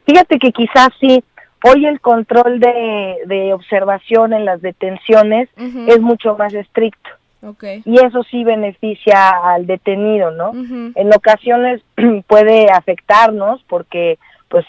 [0.05, 1.23] Fíjate que quizás sí.
[1.63, 7.09] Hoy el control de, observación en las detenciones es mucho más estricto.
[7.41, 7.81] Okay.
[7.85, 10.51] Y eso sí beneficia al detenido, ¿no?
[10.53, 11.81] En ocasiones
[12.27, 14.65] puede afectarnos porque pues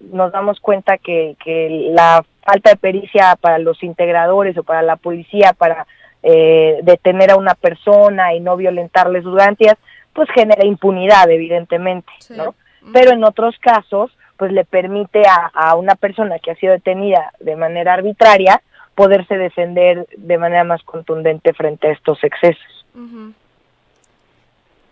[0.00, 4.96] nos damos cuenta que, que la falta de pericia para los integradores o para la
[4.96, 5.86] policía para
[6.22, 9.76] eh, detener a una persona y no violentarle sus garantías,
[10.12, 12.54] pues genera impunidad, evidentemente, ¿no?
[12.92, 17.56] Pero en otros casos, pues le permite a, una persona que ha sido detenida de
[17.56, 18.62] manera arbitraria
[18.94, 22.86] poderse defender de manera más contundente frente a estos excesos.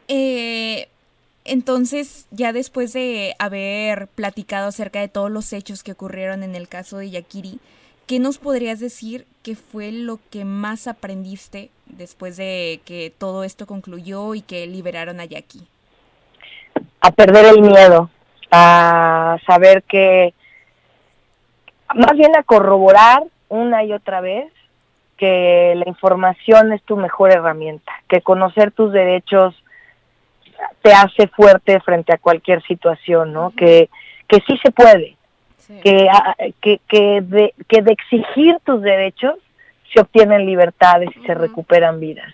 [0.08, 0.88] eh,
[1.48, 6.68] entonces, ya después de haber platicado acerca de todos los hechos que ocurrieron en el
[6.68, 7.58] caso de Yakiri,
[8.06, 13.66] ¿qué nos podrías decir que fue lo que más aprendiste después de que todo esto
[13.66, 15.66] concluyó y que liberaron a Jackie?
[17.00, 18.10] A perder el miedo,
[18.50, 20.34] a saber que,
[21.94, 24.52] más bien a corroborar una y otra vez
[25.16, 29.54] que la información es tu mejor herramienta, que conocer tus derechos
[30.82, 33.52] te hace fuerte frente a cualquier situación, ¿no?
[33.56, 33.88] que,
[34.26, 35.16] que sí se puede,
[35.82, 36.08] que,
[36.60, 39.34] que, que, de, que de exigir tus derechos
[39.92, 42.32] se obtienen libertades y se recuperan vidas.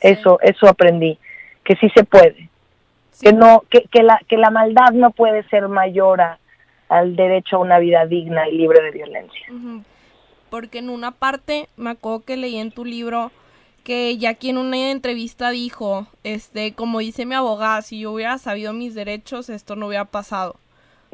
[0.00, 1.18] Eso, eso aprendí,
[1.64, 2.48] que sí se puede,
[3.20, 6.20] que no, que, que, la, que la maldad no puede ser mayor
[6.88, 9.46] al derecho a una vida digna y libre de violencia.
[10.50, 13.32] Porque en una parte, me acuerdo que leí en tu libro
[13.86, 18.72] que Jackie en una entrevista dijo, este, como dice mi abogada, si yo hubiera sabido
[18.72, 20.56] mis derechos, esto no hubiera pasado.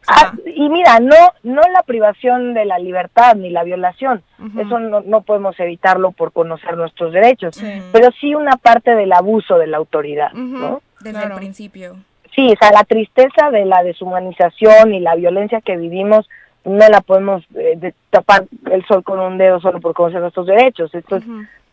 [0.08, 4.22] Ah, y mira, no, no la privación de la libertad ni la violación,
[4.58, 9.58] eso no, no, podemos evitarlo por conocer nuestros derechos, pero sí una parte del abuso
[9.58, 10.80] de la autoridad, ¿no?
[11.00, 11.96] Desde el principio.
[12.34, 16.26] Sí, o sea, la tristeza de la deshumanización y la violencia que vivimos
[16.64, 20.92] no la podemos eh, tapar el sol con un dedo solo por conocer nuestros derechos,
[20.94, 21.24] esto es,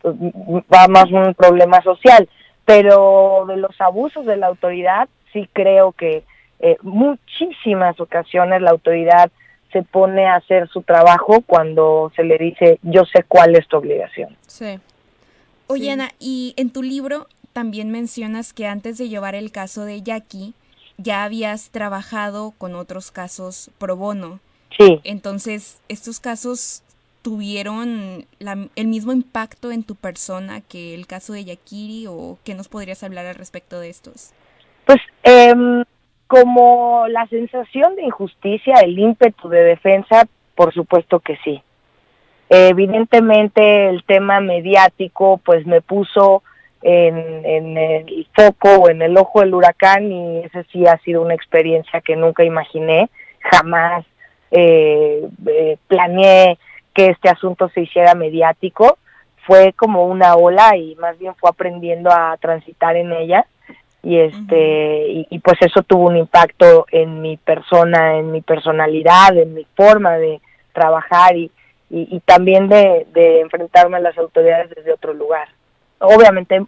[0.04, 2.28] va más un problema social,
[2.64, 6.24] pero de los abusos de la autoridad sí creo que
[6.60, 9.30] eh, muchísimas ocasiones la autoridad
[9.72, 13.76] se pone a hacer su trabajo cuando se le dice yo sé cuál es tu
[13.76, 14.36] obligación.
[14.46, 14.78] Sí.
[15.68, 20.02] Oye Ana, y en tu libro también mencionas que antes de llevar el caso de
[20.02, 20.54] Jackie
[20.98, 24.40] ya habías trabajado con otros casos pro bono.
[24.76, 25.00] Sí.
[25.04, 26.82] Entonces, ¿estos casos
[27.22, 28.26] tuvieron
[28.76, 33.02] el mismo impacto en tu persona que el caso de Yakiri o qué nos podrías
[33.02, 34.32] hablar al respecto de estos?
[34.86, 35.54] Pues eh,
[36.26, 41.62] como la sensación de injusticia, el ímpetu de defensa, por supuesto que sí.
[42.48, 46.42] Evidentemente el tema mediático pues me puso
[46.82, 51.22] en, en, el foco o en el ojo del huracán y esa sí ha sido
[51.22, 54.04] una experiencia que nunca imaginé, jamás
[54.50, 56.58] eh, eh, planeé
[56.94, 58.98] que este asunto se hiciera mediático,
[59.46, 63.46] fue como una ola y más bien fue aprendiendo a transitar en ella.
[64.02, 69.52] Y este y, pues eso tuvo un impacto en mi persona en mi personalidad en
[69.52, 70.40] mi forma de
[70.72, 71.50] trabajar y,
[71.90, 75.48] y, también de, de, enfrentarme a las autoridades desde otro lugar.
[75.98, 76.64] Obviamente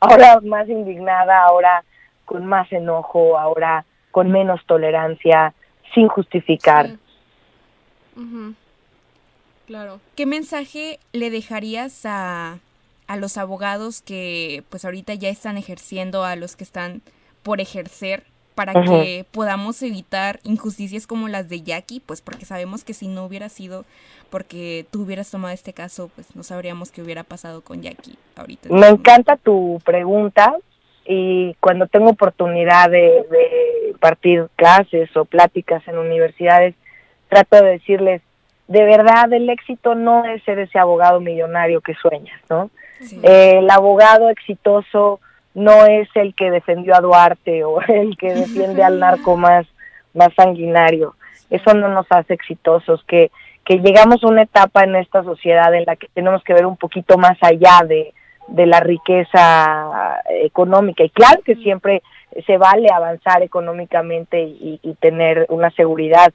[0.00, 1.84] ahora más indignada ahora
[2.24, 5.52] con más enojo ahora con menos tolerancia
[5.92, 6.86] sin justificar
[9.72, 12.58] claro qué mensaje le dejarías a
[13.12, 17.02] a los abogados que pues ahorita ya están ejerciendo, a los que están
[17.42, 18.22] por ejercer,
[18.54, 23.24] para que podamos evitar injusticias como las de Jackie, pues porque sabemos que si no
[23.26, 23.84] hubiera sido
[24.30, 28.70] porque tú hubieras tomado este caso, pues no sabríamos qué hubiera pasado con Jackie ahorita.
[28.70, 30.56] Me encanta tu pregunta
[31.04, 36.74] y cuando tengo oportunidad de, de partir clases o pláticas en universidades,
[37.28, 38.22] trato de decirles,
[38.72, 42.70] de verdad el éxito no es ser ese abogado millonario que sueñas, ¿no?
[43.22, 45.20] Eh, el abogado exitoso
[45.54, 49.66] no es el que defendió a Duarte o el que defiende al narco más,
[50.14, 51.14] más sanguinario.
[51.50, 53.30] Eso no nos hace exitosos, que,
[53.66, 56.78] que llegamos a una etapa en esta sociedad en la que tenemos que ver un
[56.78, 58.14] poquito más allá de,
[58.48, 61.04] de la riqueza económica.
[61.04, 62.02] Y claro que siempre
[62.46, 66.32] se vale avanzar económicamente y, tener una seguridad,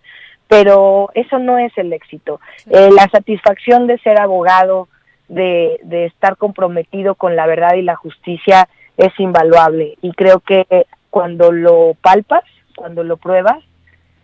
[0.47, 2.39] pero eso no es el éxito.
[2.69, 4.87] Eh, la satisfacción de ser abogado,
[5.27, 9.97] de, de estar comprometido con la verdad y la justicia es invaluable.
[10.01, 10.65] Y creo que
[11.09, 12.43] cuando lo palpas,
[12.75, 13.63] cuando lo pruebas,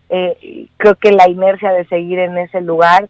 [0.09, 3.09] eh, creo que la inercia de seguir en ese lugar,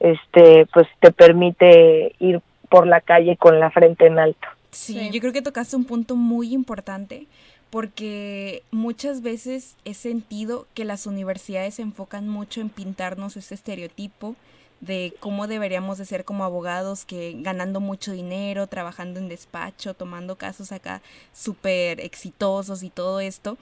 [0.00, 4.48] este, pues te permite ir por la calle con la frente en alto.
[4.70, 7.26] Sí, yo creo que tocaste un punto muy importante
[7.70, 14.34] porque muchas veces he sentido que las universidades se enfocan mucho en pintarnos ese estereotipo
[14.80, 20.36] de cómo deberíamos de ser como abogados que ganando mucho dinero, trabajando en despacho, tomando
[20.36, 21.02] casos acá
[21.32, 23.58] súper exitosos y todo esto,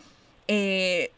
[0.46, 1.10] eh,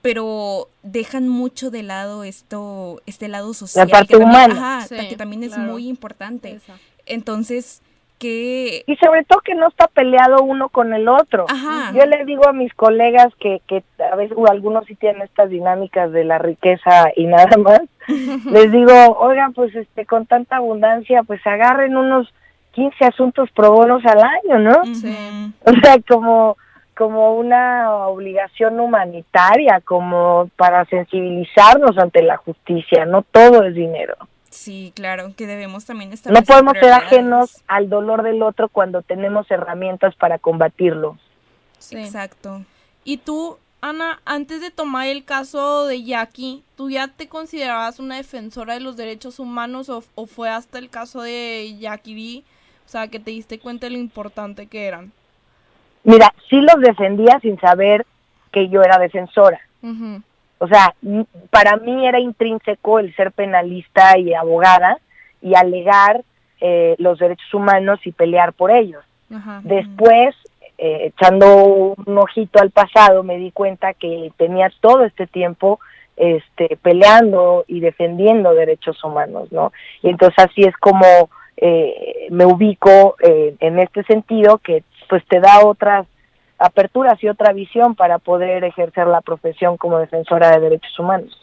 [0.00, 3.88] pero dejan mucho de lado esto, este lado social.
[3.88, 4.86] La parte que humana.
[4.88, 6.60] También, que también es muy importante.
[7.06, 7.82] Entonces,
[8.22, 8.84] que...
[8.86, 11.46] Y sobre todo que no está peleado uno con el otro.
[11.94, 16.12] Yo le digo a mis colegas que, que a veces algunos sí tienen estas dinámicas
[16.12, 17.82] de la riqueza y nada más.
[18.46, 22.32] Les digo, oigan, pues este con tanta abundancia, pues agarren unos
[22.72, 24.82] 15 asuntos pro bonos al año, ¿no?
[25.64, 26.56] O sea, como
[26.96, 34.14] como una obligación humanitaria, como para sensibilizarnos ante la justicia, no todo es dinero.
[34.52, 36.32] Sí, claro, que debemos también estar.
[36.32, 41.16] No podemos ser ajenos al dolor del otro cuando tenemos herramientas para combatirlo.
[41.90, 42.62] Exacto.
[43.02, 48.16] Y tú, Ana, antes de tomar el caso de Jackie, ¿tú ya te considerabas una
[48.16, 52.44] defensora de los derechos humanos o, fue hasta el caso de Jackie B?
[52.86, 55.12] O sea, que te diste cuenta de lo importante que eran.
[56.04, 58.04] Mira, sí los defendía sin saber
[58.52, 59.60] que yo era defensora.
[60.62, 60.94] O sea,
[61.50, 64.96] para mí era intrínseco el ser penalista y abogada
[65.40, 66.22] y alegar
[66.60, 69.02] eh, los derechos humanos y pelear por ellos.
[69.64, 70.36] Después,
[70.78, 75.80] eh, echando un ojito al pasado, me di cuenta que tenía todo este tiempo
[76.16, 79.72] este, peleando y defendiendo derechos humanos, ¿no?
[80.00, 85.66] Y entonces así es como eh, me ubico en este sentido que pues te da
[85.66, 86.06] otras
[86.62, 91.36] aperturas y otra visión para poder ejercer la profesión como defensora de derechos humanos.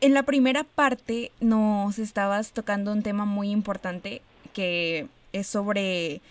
[0.00, 4.22] En la primera parte nos estabas tocando un tema muy importante
[4.54, 6.22] que es sobre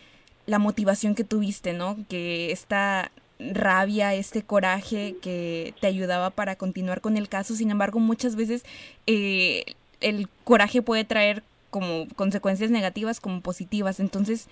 [0.48, 1.98] la motivación que tuviste, ¿no?
[2.10, 7.54] Que esta rabia, este coraje que te ayudaba para continuar con el caso.
[7.54, 8.66] Sin embargo, muchas veces
[9.06, 9.66] eh,
[10.02, 14.00] el coraje puede traer como consecuencias negativas como positivas.
[14.00, 14.48] Entonces,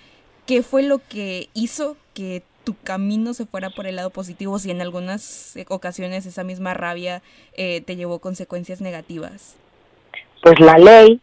[0.46, 4.72] ¿qué fue lo que hizo que tu camino se fuera por el lado positivo si
[4.72, 7.22] en algunas ocasiones esa misma rabia
[7.56, 9.58] eh, te llevó consecuencias negativas?
[10.42, 11.22] Pues la ley,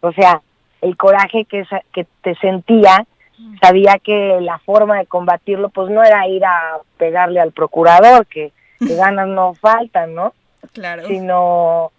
[0.00, 0.40] o sea,
[0.80, 3.06] el coraje que, que te sentía,
[3.60, 8.52] sabía que la forma de combatirlo pues no era ir a pegarle al procurador, que,
[8.80, 10.34] ganas no faltan, ¿no?
[10.72, 11.06] Claro.
[11.06, 11.90] Sino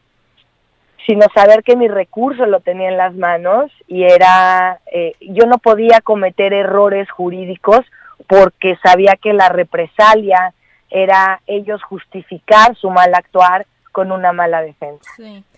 [1.05, 5.59] sino saber que mi recurso lo tenía en las manos y era, eh, yo no
[5.59, 7.81] podía cometer errores jurídicos
[8.27, 10.53] porque sabía que la represalia
[10.89, 15.09] era ellos justificar su mal actuar con una mala defensa.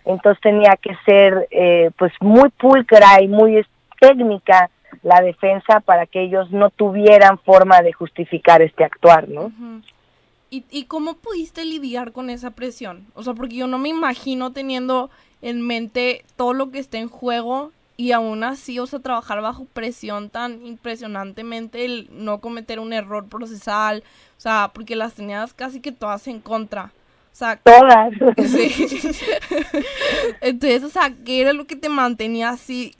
[0.05, 3.65] Entonces tenía que ser eh, pues muy pulcra y muy
[3.99, 4.69] técnica
[5.03, 9.51] la defensa para que ellos no tuvieran forma de justificar este actuar, ¿no?
[10.49, 13.07] ¿Y, ¿Y cómo pudiste lidiar con esa presión?
[13.15, 15.09] O sea, porque yo no me imagino teniendo
[15.41, 19.65] en mente todo lo que está en juego y aún así, o sea, trabajar bajo
[19.65, 24.03] presión tan impresionantemente, el no cometer un error procesal,
[24.37, 26.91] o sea, porque las tenías casi que todas en contra.
[27.33, 28.13] O sea, todas.
[28.47, 28.71] Sí.
[30.41, 32.95] Entonces, o sea, ¿qué era lo que te mantenía así?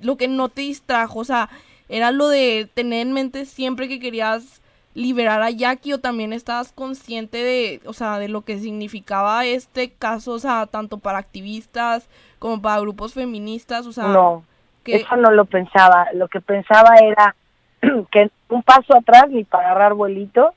[0.00, 1.50] Lo que no te distrajo, o sea,
[1.90, 4.62] era lo de tener en mente siempre que querías
[4.98, 9.92] liberar a Jackie o también estabas consciente de, o sea, de lo que significaba este
[9.92, 12.08] caso, o sea, tanto para activistas
[12.40, 14.08] como para grupos feministas, o sea...
[14.08, 14.42] No,
[14.84, 17.36] eso no lo pensaba, lo que pensaba era
[18.10, 20.52] que un paso atrás ni para agarrar vuelito,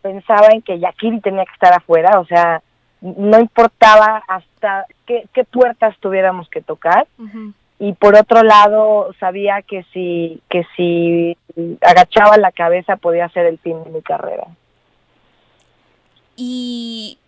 [0.00, 2.62] pensaba en que Yakiri tenía que estar afuera, o sea,
[3.02, 7.06] no importaba hasta qué, qué puertas tuviéramos que tocar,
[7.78, 11.36] y por otro lado sabía que si que si
[11.80, 14.46] agachaba la cabeza podía ser el fin de mi carrera.
[16.36, 17.18] Y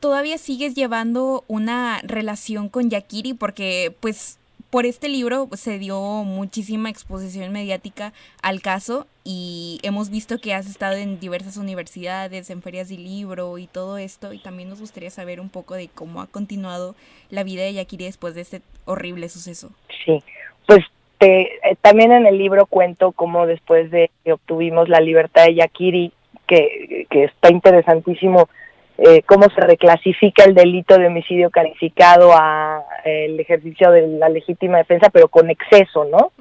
[0.00, 4.38] todavía sigues llevando una relación con Yakiri porque pues
[4.70, 8.12] por este libro se dio muchísima exposición mediática
[8.42, 13.58] al caso y hemos visto que has estado en diversas universidades, en ferias de libro
[13.58, 16.94] y todo esto y también nos gustaría saber un poco de cómo ha continuado
[17.30, 19.70] la vida de Yakiri después de este horrible suceso.
[20.04, 20.22] Sí,
[20.66, 20.84] pues
[21.20, 21.48] eh,
[21.80, 26.12] también en el libro cuento cómo después de que obtuvimos la libertad de Yakiri,
[26.46, 28.48] que, que está interesantísimo
[28.98, 34.78] eh, cómo se reclasifica el delito de homicidio calificado a el ejercicio de la legítima
[34.78, 36.32] defensa, pero con exceso, ¿no?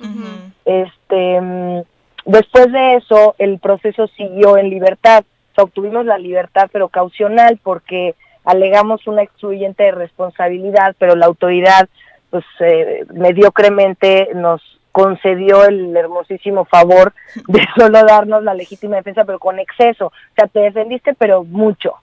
[0.63, 1.81] Este mm,
[2.25, 5.25] después de eso el proceso siguió en libertad,
[5.57, 11.89] obtuvimos la libertad pero caucional porque alegamos una excluyente de responsabilidad, pero la autoridad
[12.29, 14.61] pues eh, mediocremente nos
[14.93, 17.13] concedió el hermosísimo favor
[17.47, 20.05] de solo darnos la legítima defensa, pero con exceso.
[20.07, 21.95] O sea, te defendiste, pero mucho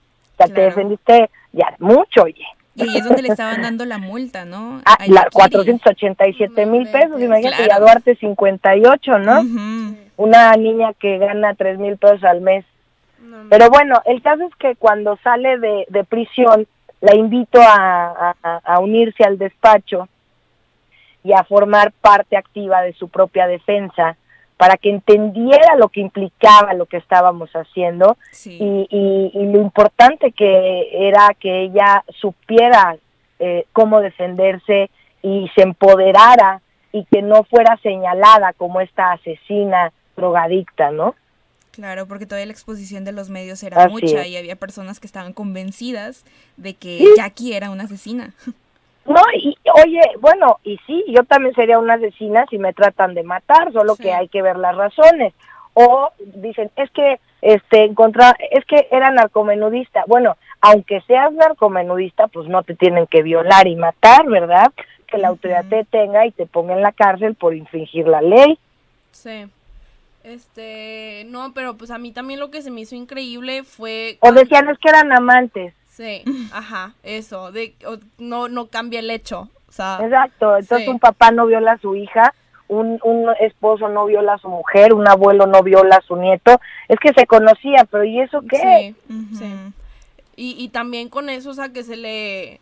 [0.48, 2.44] te defendiste ya mucho, oye.
[2.74, 4.80] Y ahí es donde le estaban dando la multa, ¿no?
[4.86, 9.42] Ah, la 487 mil pesos, imagínate, y a Duarte 58, ¿no?
[10.16, 12.64] Una niña que gana 3 mil pesos al mes.
[13.48, 16.66] Pero bueno, el caso es que cuando sale de, de prisión,
[17.00, 20.08] la invito a, a, unirse al despacho
[21.24, 24.16] y a formar parte activa de su propia defensa
[24.56, 31.34] para que entendiera lo que implicaba lo que estábamos haciendo y, lo importante que era
[31.38, 32.96] que ella supiera
[33.38, 34.90] eh, cómo defenderse
[35.22, 36.60] y se empoderara
[36.92, 41.14] y que no fuera señalada como esta asesina drogadicta, ¿no?
[41.72, 45.32] Claro, porque toda la exposición de los medios era mucha y había personas que estaban
[45.32, 46.24] convencidas
[46.58, 48.34] de que Jackie era una asesina.
[49.04, 53.24] No, y oye, bueno, y sí, yo también sería una asesina si me tratan de
[53.24, 55.34] matar, solo que hay que ver las razones.
[55.74, 60.04] O dicen, es que este encontrar, es que era narcomenudista.
[60.06, 64.72] Bueno, aunque seas narcomenudista, pues no te tienen que violar y matar, ¿verdad?
[65.06, 68.58] Que la autoridad te tenga y te ponga en la cárcel por infringir la ley.
[69.10, 69.46] Sí.
[70.22, 74.18] Este, no, pero pues a mí también lo que se me hizo increíble fue...
[74.20, 75.74] O decían es que eran amantes.
[75.92, 77.74] Sí, ajá, eso, de,
[78.18, 79.48] no, no cambia el hecho.
[79.68, 82.34] O sea, Exacto, entonces un papá no viola a su hija,
[82.68, 86.60] un, un esposo no viola a su mujer, un abuelo no viola a su nieto,
[86.88, 88.94] es que se conocía, pero ¿y eso qué?
[89.08, 89.54] Sí, sí.
[90.36, 92.60] Y, y también con eso, o sea, que se le,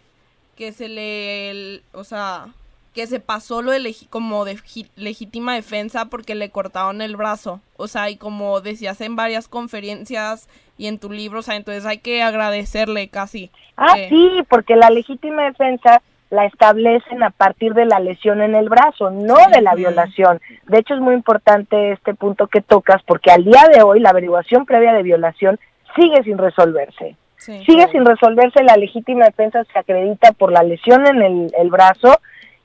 [0.57, 2.49] que se le, o sea,
[2.95, 4.59] que se pasó lo de como de
[4.97, 7.61] legítima defensa porque le cortaron el brazo.
[7.77, 11.87] O sea, y como decías en varias conferencias y en tu libro, o sea, entonces
[11.87, 13.51] hay que agradecerle casi.
[13.77, 18.69] Ah, sí, porque la legítima defensa la establecen a partir de la lesión en el
[18.69, 20.41] brazo, no de la violación.
[20.67, 24.11] De hecho, es muy importante este punto que tocas porque al día de hoy la
[24.11, 25.59] averiguación previa de violación
[25.97, 27.17] sigue sin resolverse.
[27.37, 32.21] sigue sin resolverse, la legítima defensa se acredita por la lesión en el, el brazo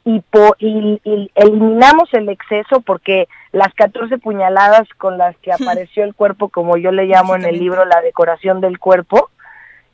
[0.06, 0.24] y,
[0.60, 6.78] y, eliminamos el exceso porque las 14 puñaladas con las que apareció el cuerpo, como
[6.78, 9.32] yo le llamo en el libro, la decoración del cuerpo,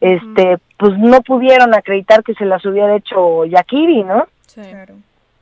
[0.02, 4.28] este, pues no pudieron acreditar que se las hubiera hecho Yakiri, ¿no?
[4.48, 4.62] Sí.
[4.62, 4.96] Claro.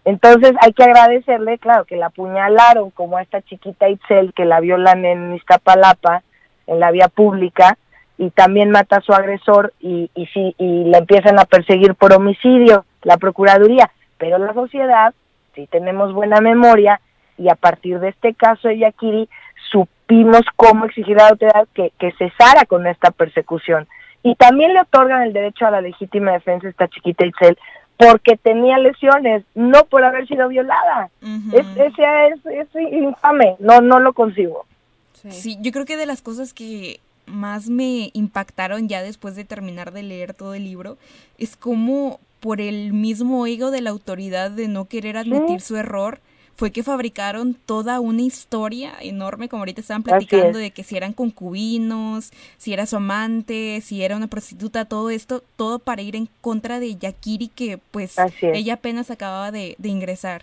[0.06, 4.60] Entonces hay que agradecerle, claro, que la apuñalaron como a esta chiquita Itzel que la
[4.60, 6.22] violan en Iztapalapa,
[6.68, 7.78] en la vía pública,
[8.18, 12.14] y también mata a su agresor y, y, sí, y la empiezan a perseguir por
[12.14, 13.90] homicidio, la Procuraduría
[14.20, 15.16] pero la sociedad,
[15.56, 17.02] si tenemos buena memoria,
[17.40, 19.30] y a partir de este caso de Yakiri,
[19.72, 23.88] supimos cómo exigir a la autoridad que, que cesara con esta persecución.
[24.22, 27.58] Y también le otorgan el derecho a la legítima defensa a esta chiquita Itzel,
[27.98, 31.10] porque tenía lesiones, no por haber sido violada.
[31.54, 34.66] es, ese es, es, infame, no, no lo consigo.
[35.14, 39.92] sí, yo creo que de las cosas que más me impactaron ya después de terminar
[39.92, 40.98] de leer todo el libro
[41.38, 46.20] es cómo por el mismo ego de la autoridad de no querer admitir su error,
[46.60, 51.14] fue que fabricaron toda una historia enorme, como ahorita estaban platicando, de que si eran
[51.14, 56.28] concubinos, si era su amante, si era una prostituta, todo esto, todo para ir en
[56.42, 60.42] contra de Yakiri, que pues ella apenas acababa de, ingresar.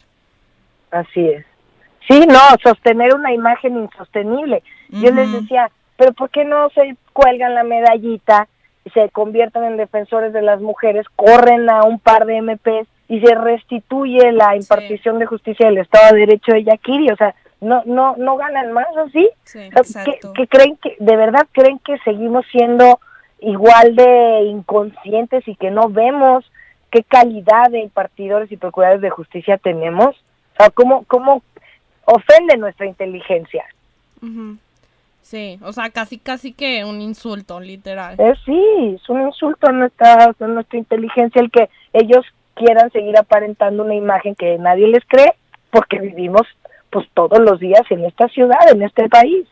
[0.90, 1.44] Así es.
[2.09, 4.62] Sí, no, sostener una imagen insostenible.
[4.88, 8.49] Yo les decía, pero ¿por qué no se cuelgan la medallita
[8.93, 13.34] se convierten en defensores de las mujeres, corren a un par de MPs y se
[13.34, 18.16] restituye la impartición de justicia del Estado de Derecho de Yakiri, o sea, no no
[18.16, 19.28] no ganan más así,
[20.34, 23.01] que, creen que de verdad creen que seguimos siendo
[23.41, 26.45] igual de inconscientes y que no vemos
[26.91, 30.16] qué calidad de impartidores y procuradores de justicia tenemos,
[30.55, 31.43] o sea, cómo cómo
[32.05, 33.64] ofende nuestra inteligencia.
[35.27, 38.14] Sí, o sea, casi casi que un insulto, literal.
[38.16, 42.24] Eh, sí, es un insulto a nuestra, a nuestra inteligencia el que ellos
[42.55, 45.35] quieran seguir aparentando una imagen que nadie les cree
[45.72, 46.43] porque vivimos
[46.91, 49.49] pues todos los días en esta ciudad, en este país.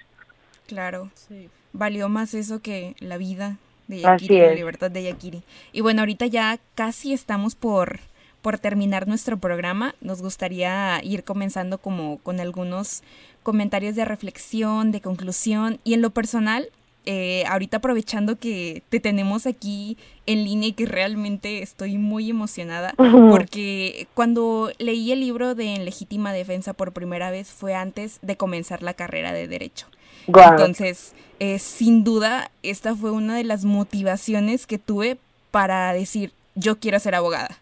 [0.68, 1.50] Claro, sí.
[1.72, 3.56] Valió más eso que la vida
[3.88, 5.42] de Yakiri, la libertad de Yakiri.
[5.72, 7.98] Y bueno, ahorita ya casi estamos por
[8.42, 13.02] por terminar nuestro programa, nos gustaría ir comenzando como con algunos
[13.44, 16.70] comentarios de reflexión, de conclusión y en lo personal,
[17.06, 22.94] eh, ahorita aprovechando que te tenemos aquí en línea y que realmente estoy muy emocionada
[23.30, 28.36] porque cuando leí el libro de En legítima defensa por primera vez fue antes de
[28.36, 29.86] comenzar la carrera de derecho.
[30.26, 35.18] Entonces, eh, sin duda, esta fue una de las motivaciones que tuve
[35.50, 37.58] para decir, yo quiero ser abogada.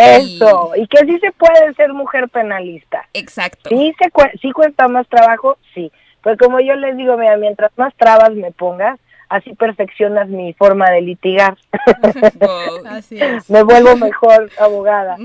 [0.00, 3.08] Eso, y, que sí se puede ser mujer penalista.
[3.14, 3.70] Exacto.
[3.70, 5.90] Sí, se sí cuesta más trabajo, sí.
[6.22, 10.90] Pero como yo les digo, mira, mientras más trabas me pongas, así perfeccionas mi forma
[10.90, 11.56] de litigar.
[12.86, 13.48] así es.
[13.48, 15.16] Me vuelvo mejor abogada.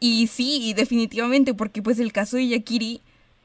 [0.00, 3.00] Y sí, definitivamente, porque pues el caso de Yakiri,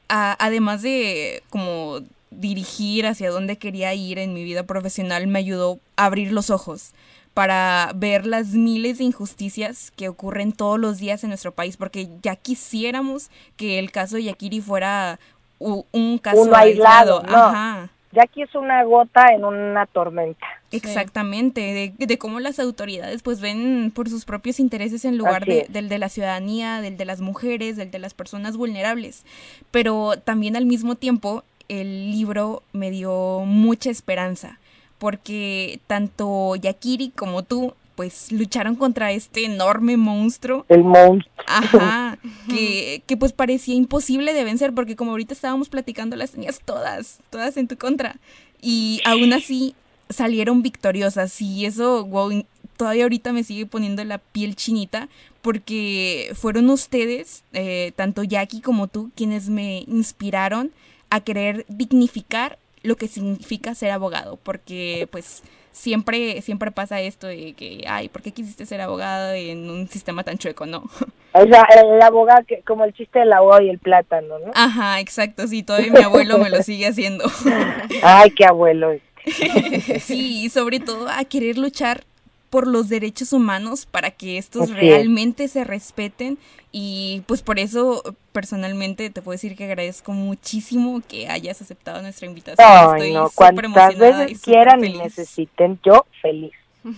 [0.08, 2.00] además de como
[2.30, 6.92] dirigir hacia dónde quería ir en mi vida profesional, me ayudó a abrir los ojos
[7.34, 12.08] para ver las miles de injusticias que ocurren todos los días en nuestro país, porque
[12.22, 15.18] ya quisiéramos que el caso de Yakiri fuera
[15.58, 17.22] un caso aislado.
[17.22, 17.88] No.
[18.12, 20.46] Jackie es una gota en una tormenta.
[20.70, 25.88] Exactamente, de, cómo las autoridades pues ven por sus propios intereses en lugar de, del
[25.88, 29.24] de la ciudadanía, del de las mujeres, del de las personas vulnerables.
[29.70, 34.58] Pero también al mismo tiempo el libro me dio mucha esperanza
[35.02, 40.64] porque tanto Yakiri como tú pues lucharon contra este enorme monstruo.
[40.68, 41.34] El monstruo.
[41.44, 46.60] Ajá, que, que pues parecía imposible de vencer porque como ahorita estábamos platicando las tenías
[46.64, 48.14] todas, todas en tu contra.
[48.60, 49.74] Y aún así
[50.08, 52.44] salieron victoriosas y eso, wow,
[52.76, 55.08] todavía ahorita me sigue poniendo la piel chinita
[55.40, 60.70] porque fueron ustedes, eh, tanto Jackie como tú, quienes me inspiraron
[61.10, 67.54] a querer dignificar lo que significa ser abogado, porque pues siempre, siempre pasa esto de
[67.54, 70.84] que, ay, ¿por qué quisiste ser abogado en un sistema tan chueco, no?
[71.34, 74.52] O sea, el abogado, que, como el chiste del abogado y el plátano, ¿no?
[74.54, 77.24] Ajá, exacto, sí, todavía mi abuelo me lo sigue haciendo.
[78.02, 78.92] ay, qué abuelo.
[80.00, 82.04] sí, y sobre todo a querer luchar
[82.52, 86.36] por los derechos humanos para que estos realmente se respeten
[86.70, 92.26] y pues por eso personalmente te puedo decir que agradezco muchísimo que hayas aceptado nuestra
[92.26, 92.68] invitación.
[92.94, 96.52] Estoy no, cuantas veces quieran y necesiten, yo feliz.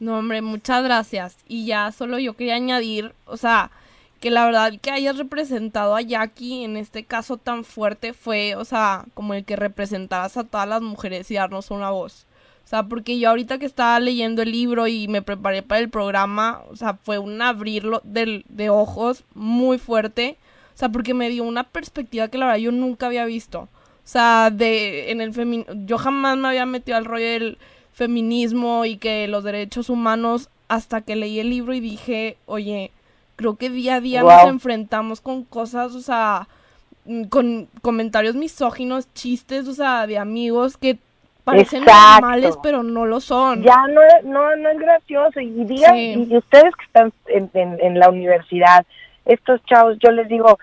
[0.00, 1.36] No, hombre, muchas gracias.
[1.48, 3.70] Y ya solo yo quería añadir, o sea,
[4.20, 8.64] que la verdad que hayas representado a Jackie en este caso tan fuerte fue, o
[8.64, 12.26] sea, como el que representaras a todas las mujeres y darnos una voz.
[12.64, 15.90] O sea, porque yo ahorita que estaba leyendo el libro y me preparé para el
[15.90, 20.38] programa, o sea, fue un abrirlo de, de ojos muy fuerte.
[20.74, 23.60] O sea, porque me dio una perspectiva que la verdad yo nunca había visto.
[23.60, 25.32] O sea, de en el
[25.86, 27.58] yo jamás me había metido al rollo del
[27.92, 32.90] feminismo y que los derechos humanos hasta que leí el libro y dije, oye,
[33.36, 36.48] creo que día a día nos enfrentamos con cosas, o sea,
[37.04, 40.98] mm, con comentarios misóginos, chistes, o sea, de amigos que
[41.44, 43.62] parecen normales, pero no lo son.
[43.62, 45.40] Ya no, no, no es gracioso.
[45.40, 48.84] Y digan, y ustedes que están en, en, la universidad,
[49.26, 50.58] estos chavos, yo les digo,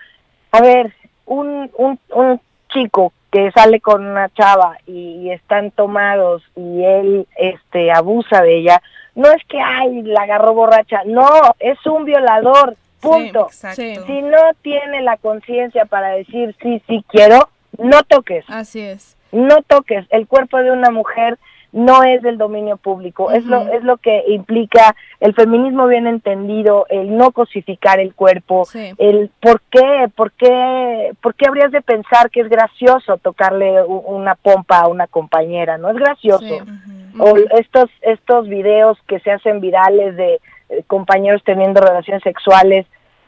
[0.50, 0.92] a ver,
[1.26, 7.90] un, un, un chico que sale con una chava y, están tomados y él este
[7.90, 8.82] abusa de ella,
[9.14, 13.48] no es que ay la agarró borracha, no, es un violador, punto.
[13.50, 18.44] si no tiene la conciencia para decir sí, sí quiero, no toques.
[18.48, 21.38] Así es no toques, el cuerpo de una mujer
[21.72, 26.86] no es del dominio público, es, lo, es lo que implica el feminismo bien entendido,
[26.90, 28.68] el no cosificar el cuerpo,
[28.98, 34.34] el por qué, por qué, por qué habrías de pensar que es gracioso tocarle una
[34.34, 36.58] pompa a una compañera, no es gracioso.
[37.18, 42.86] O estos, estos videos que se hacen virales de eh, compañeros teniendo relaciones sexuales,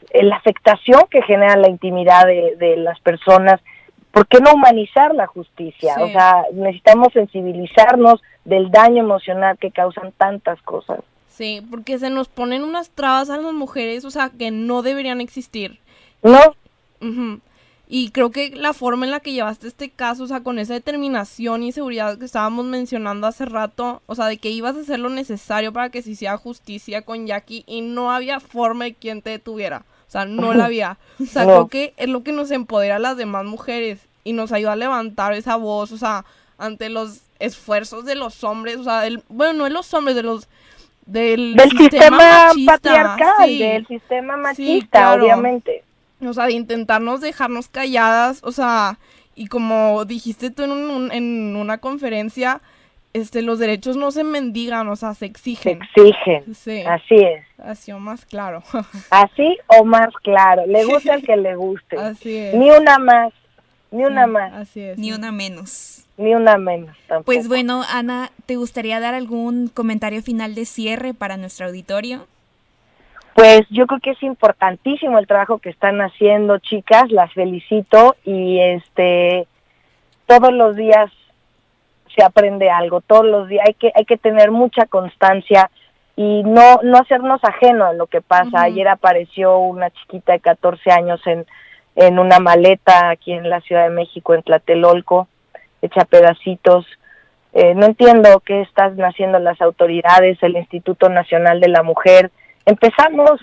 [0.09, 3.61] eh, la afectación que genera la intimidad de, de las personas,
[4.15, 5.97] ¿por qué no humanizar la justicia?
[5.99, 11.01] O sea, necesitamos sensibilizarnos del daño emocional que causan tantas cosas.
[11.27, 15.19] Sí, porque se nos ponen unas trabas a las mujeres, o sea, que no deberían
[15.19, 15.79] existir.
[16.23, 16.39] No.
[17.89, 20.75] Y creo que la forma en la que llevaste este caso, o sea, con esa
[20.75, 24.99] determinación y seguridad que estábamos mencionando hace rato, o sea, de que ibas a hacer
[24.99, 29.21] lo necesario para que se hiciera justicia con Jackie y no había forma de quien
[29.21, 29.83] te detuviera.
[30.15, 30.97] Sea, no la había.
[31.21, 34.53] O sea, creo que es lo que nos empodera a las demás mujeres y nos
[34.53, 36.23] ayuda a levantar esa voz, o sea,
[36.57, 40.47] ante los esfuerzos de los hombres, o sea, bueno, no de los hombres, de los
[41.05, 45.83] del, sistema, patriarcal, del sistema machista, obviamente.
[46.25, 48.97] O sea, de intentarnos dejarnos calladas, o sea,
[49.35, 52.61] y como dijiste tú en, un, en una conferencia,
[53.15, 55.79] este, los derechos no se mendigan, o sea, se exigen.
[55.95, 56.53] Se exigen.
[56.53, 56.81] Sí.
[56.85, 57.45] Así es.
[57.57, 58.61] Así o más claro.
[59.09, 60.67] Así o más claro.
[60.67, 61.97] Le gusta el que le guste.
[61.97, 62.55] Así es.
[62.55, 63.31] Ni una más.
[63.89, 64.51] Ni una más.
[64.51, 64.97] Así es.
[64.97, 66.05] Ni una menos.
[66.17, 66.93] Ni una menos.
[67.07, 67.23] Tampoco.
[67.23, 72.27] Pues bueno, Ana, ¿te gustaría dar algún comentario final de cierre para nuestro auditorio?
[73.33, 77.09] Pues yo creo que es importantísimo el trabajo que están haciendo, chicas.
[77.11, 79.47] Las felicito y este
[80.25, 81.09] todos los días
[82.15, 83.65] se aprende algo todos los días.
[83.67, 85.69] Hay que, hay que tener mucha constancia
[86.15, 88.61] y no, no hacernos ajeno a lo que pasa.
[88.61, 91.45] Ayer apareció una chiquita de 14 años en,
[91.95, 95.27] en una maleta aquí en la Ciudad de México, en Tlatelolco,
[95.81, 96.85] hecha pedacitos.
[97.53, 102.31] Eh, no entiendo qué están haciendo las autoridades, el Instituto Nacional de la Mujer.
[102.65, 103.39] Empezamos,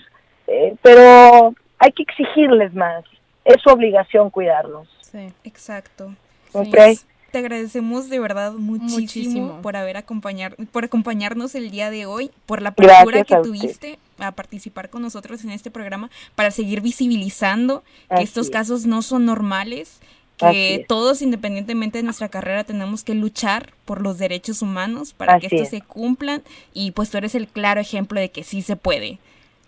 [0.47, 3.05] eh, pero hay que exigirles más.
[3.45, 4.89] Es su obligación cuidarlos.
[5.01, 6.15] Sí, exacto.
[6.53, 6.97] Okay.
[7.33, 12.61] Te agradecemos de verdad muchísimo, por haber acompañar, por acompañarnos el día de hoy, por
[12.61, 18.23] la apertura que tuviste a participar con nosotros en este programa para seguir visibilizando que
[18.23, 19.99] estos casos no son normales,
[20.37, 25.47] que todos independientemente de nuestra carrera tenemos que luchar por los derechos humanos para que
[25.47, 26.43] estos se cumplan
[26.75, 29.19] y pues tú eres el claro ejemplo de que sí se puede.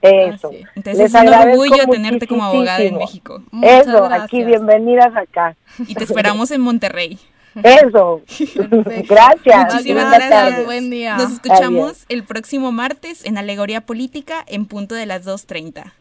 [0.02, 0.50] Eso.
[0.74, 3.42] Entonces es un orgullo tenerte como abogada en México.
[3.62, 5.56] Eso, aquí bienvenidas acá.
[5.88, 7.18] Y te esperamos en Monterrey.
[7.62, 8.22] Eso.
[9.08, 9.74] gracias.
[9.74, 10.64] Muchísimas gracias.
[10.64, 11.16] Buen día.
[11.16, 15.92] Nos escuchamos el próximo martes en Alegoría Política en punto de las 2.30.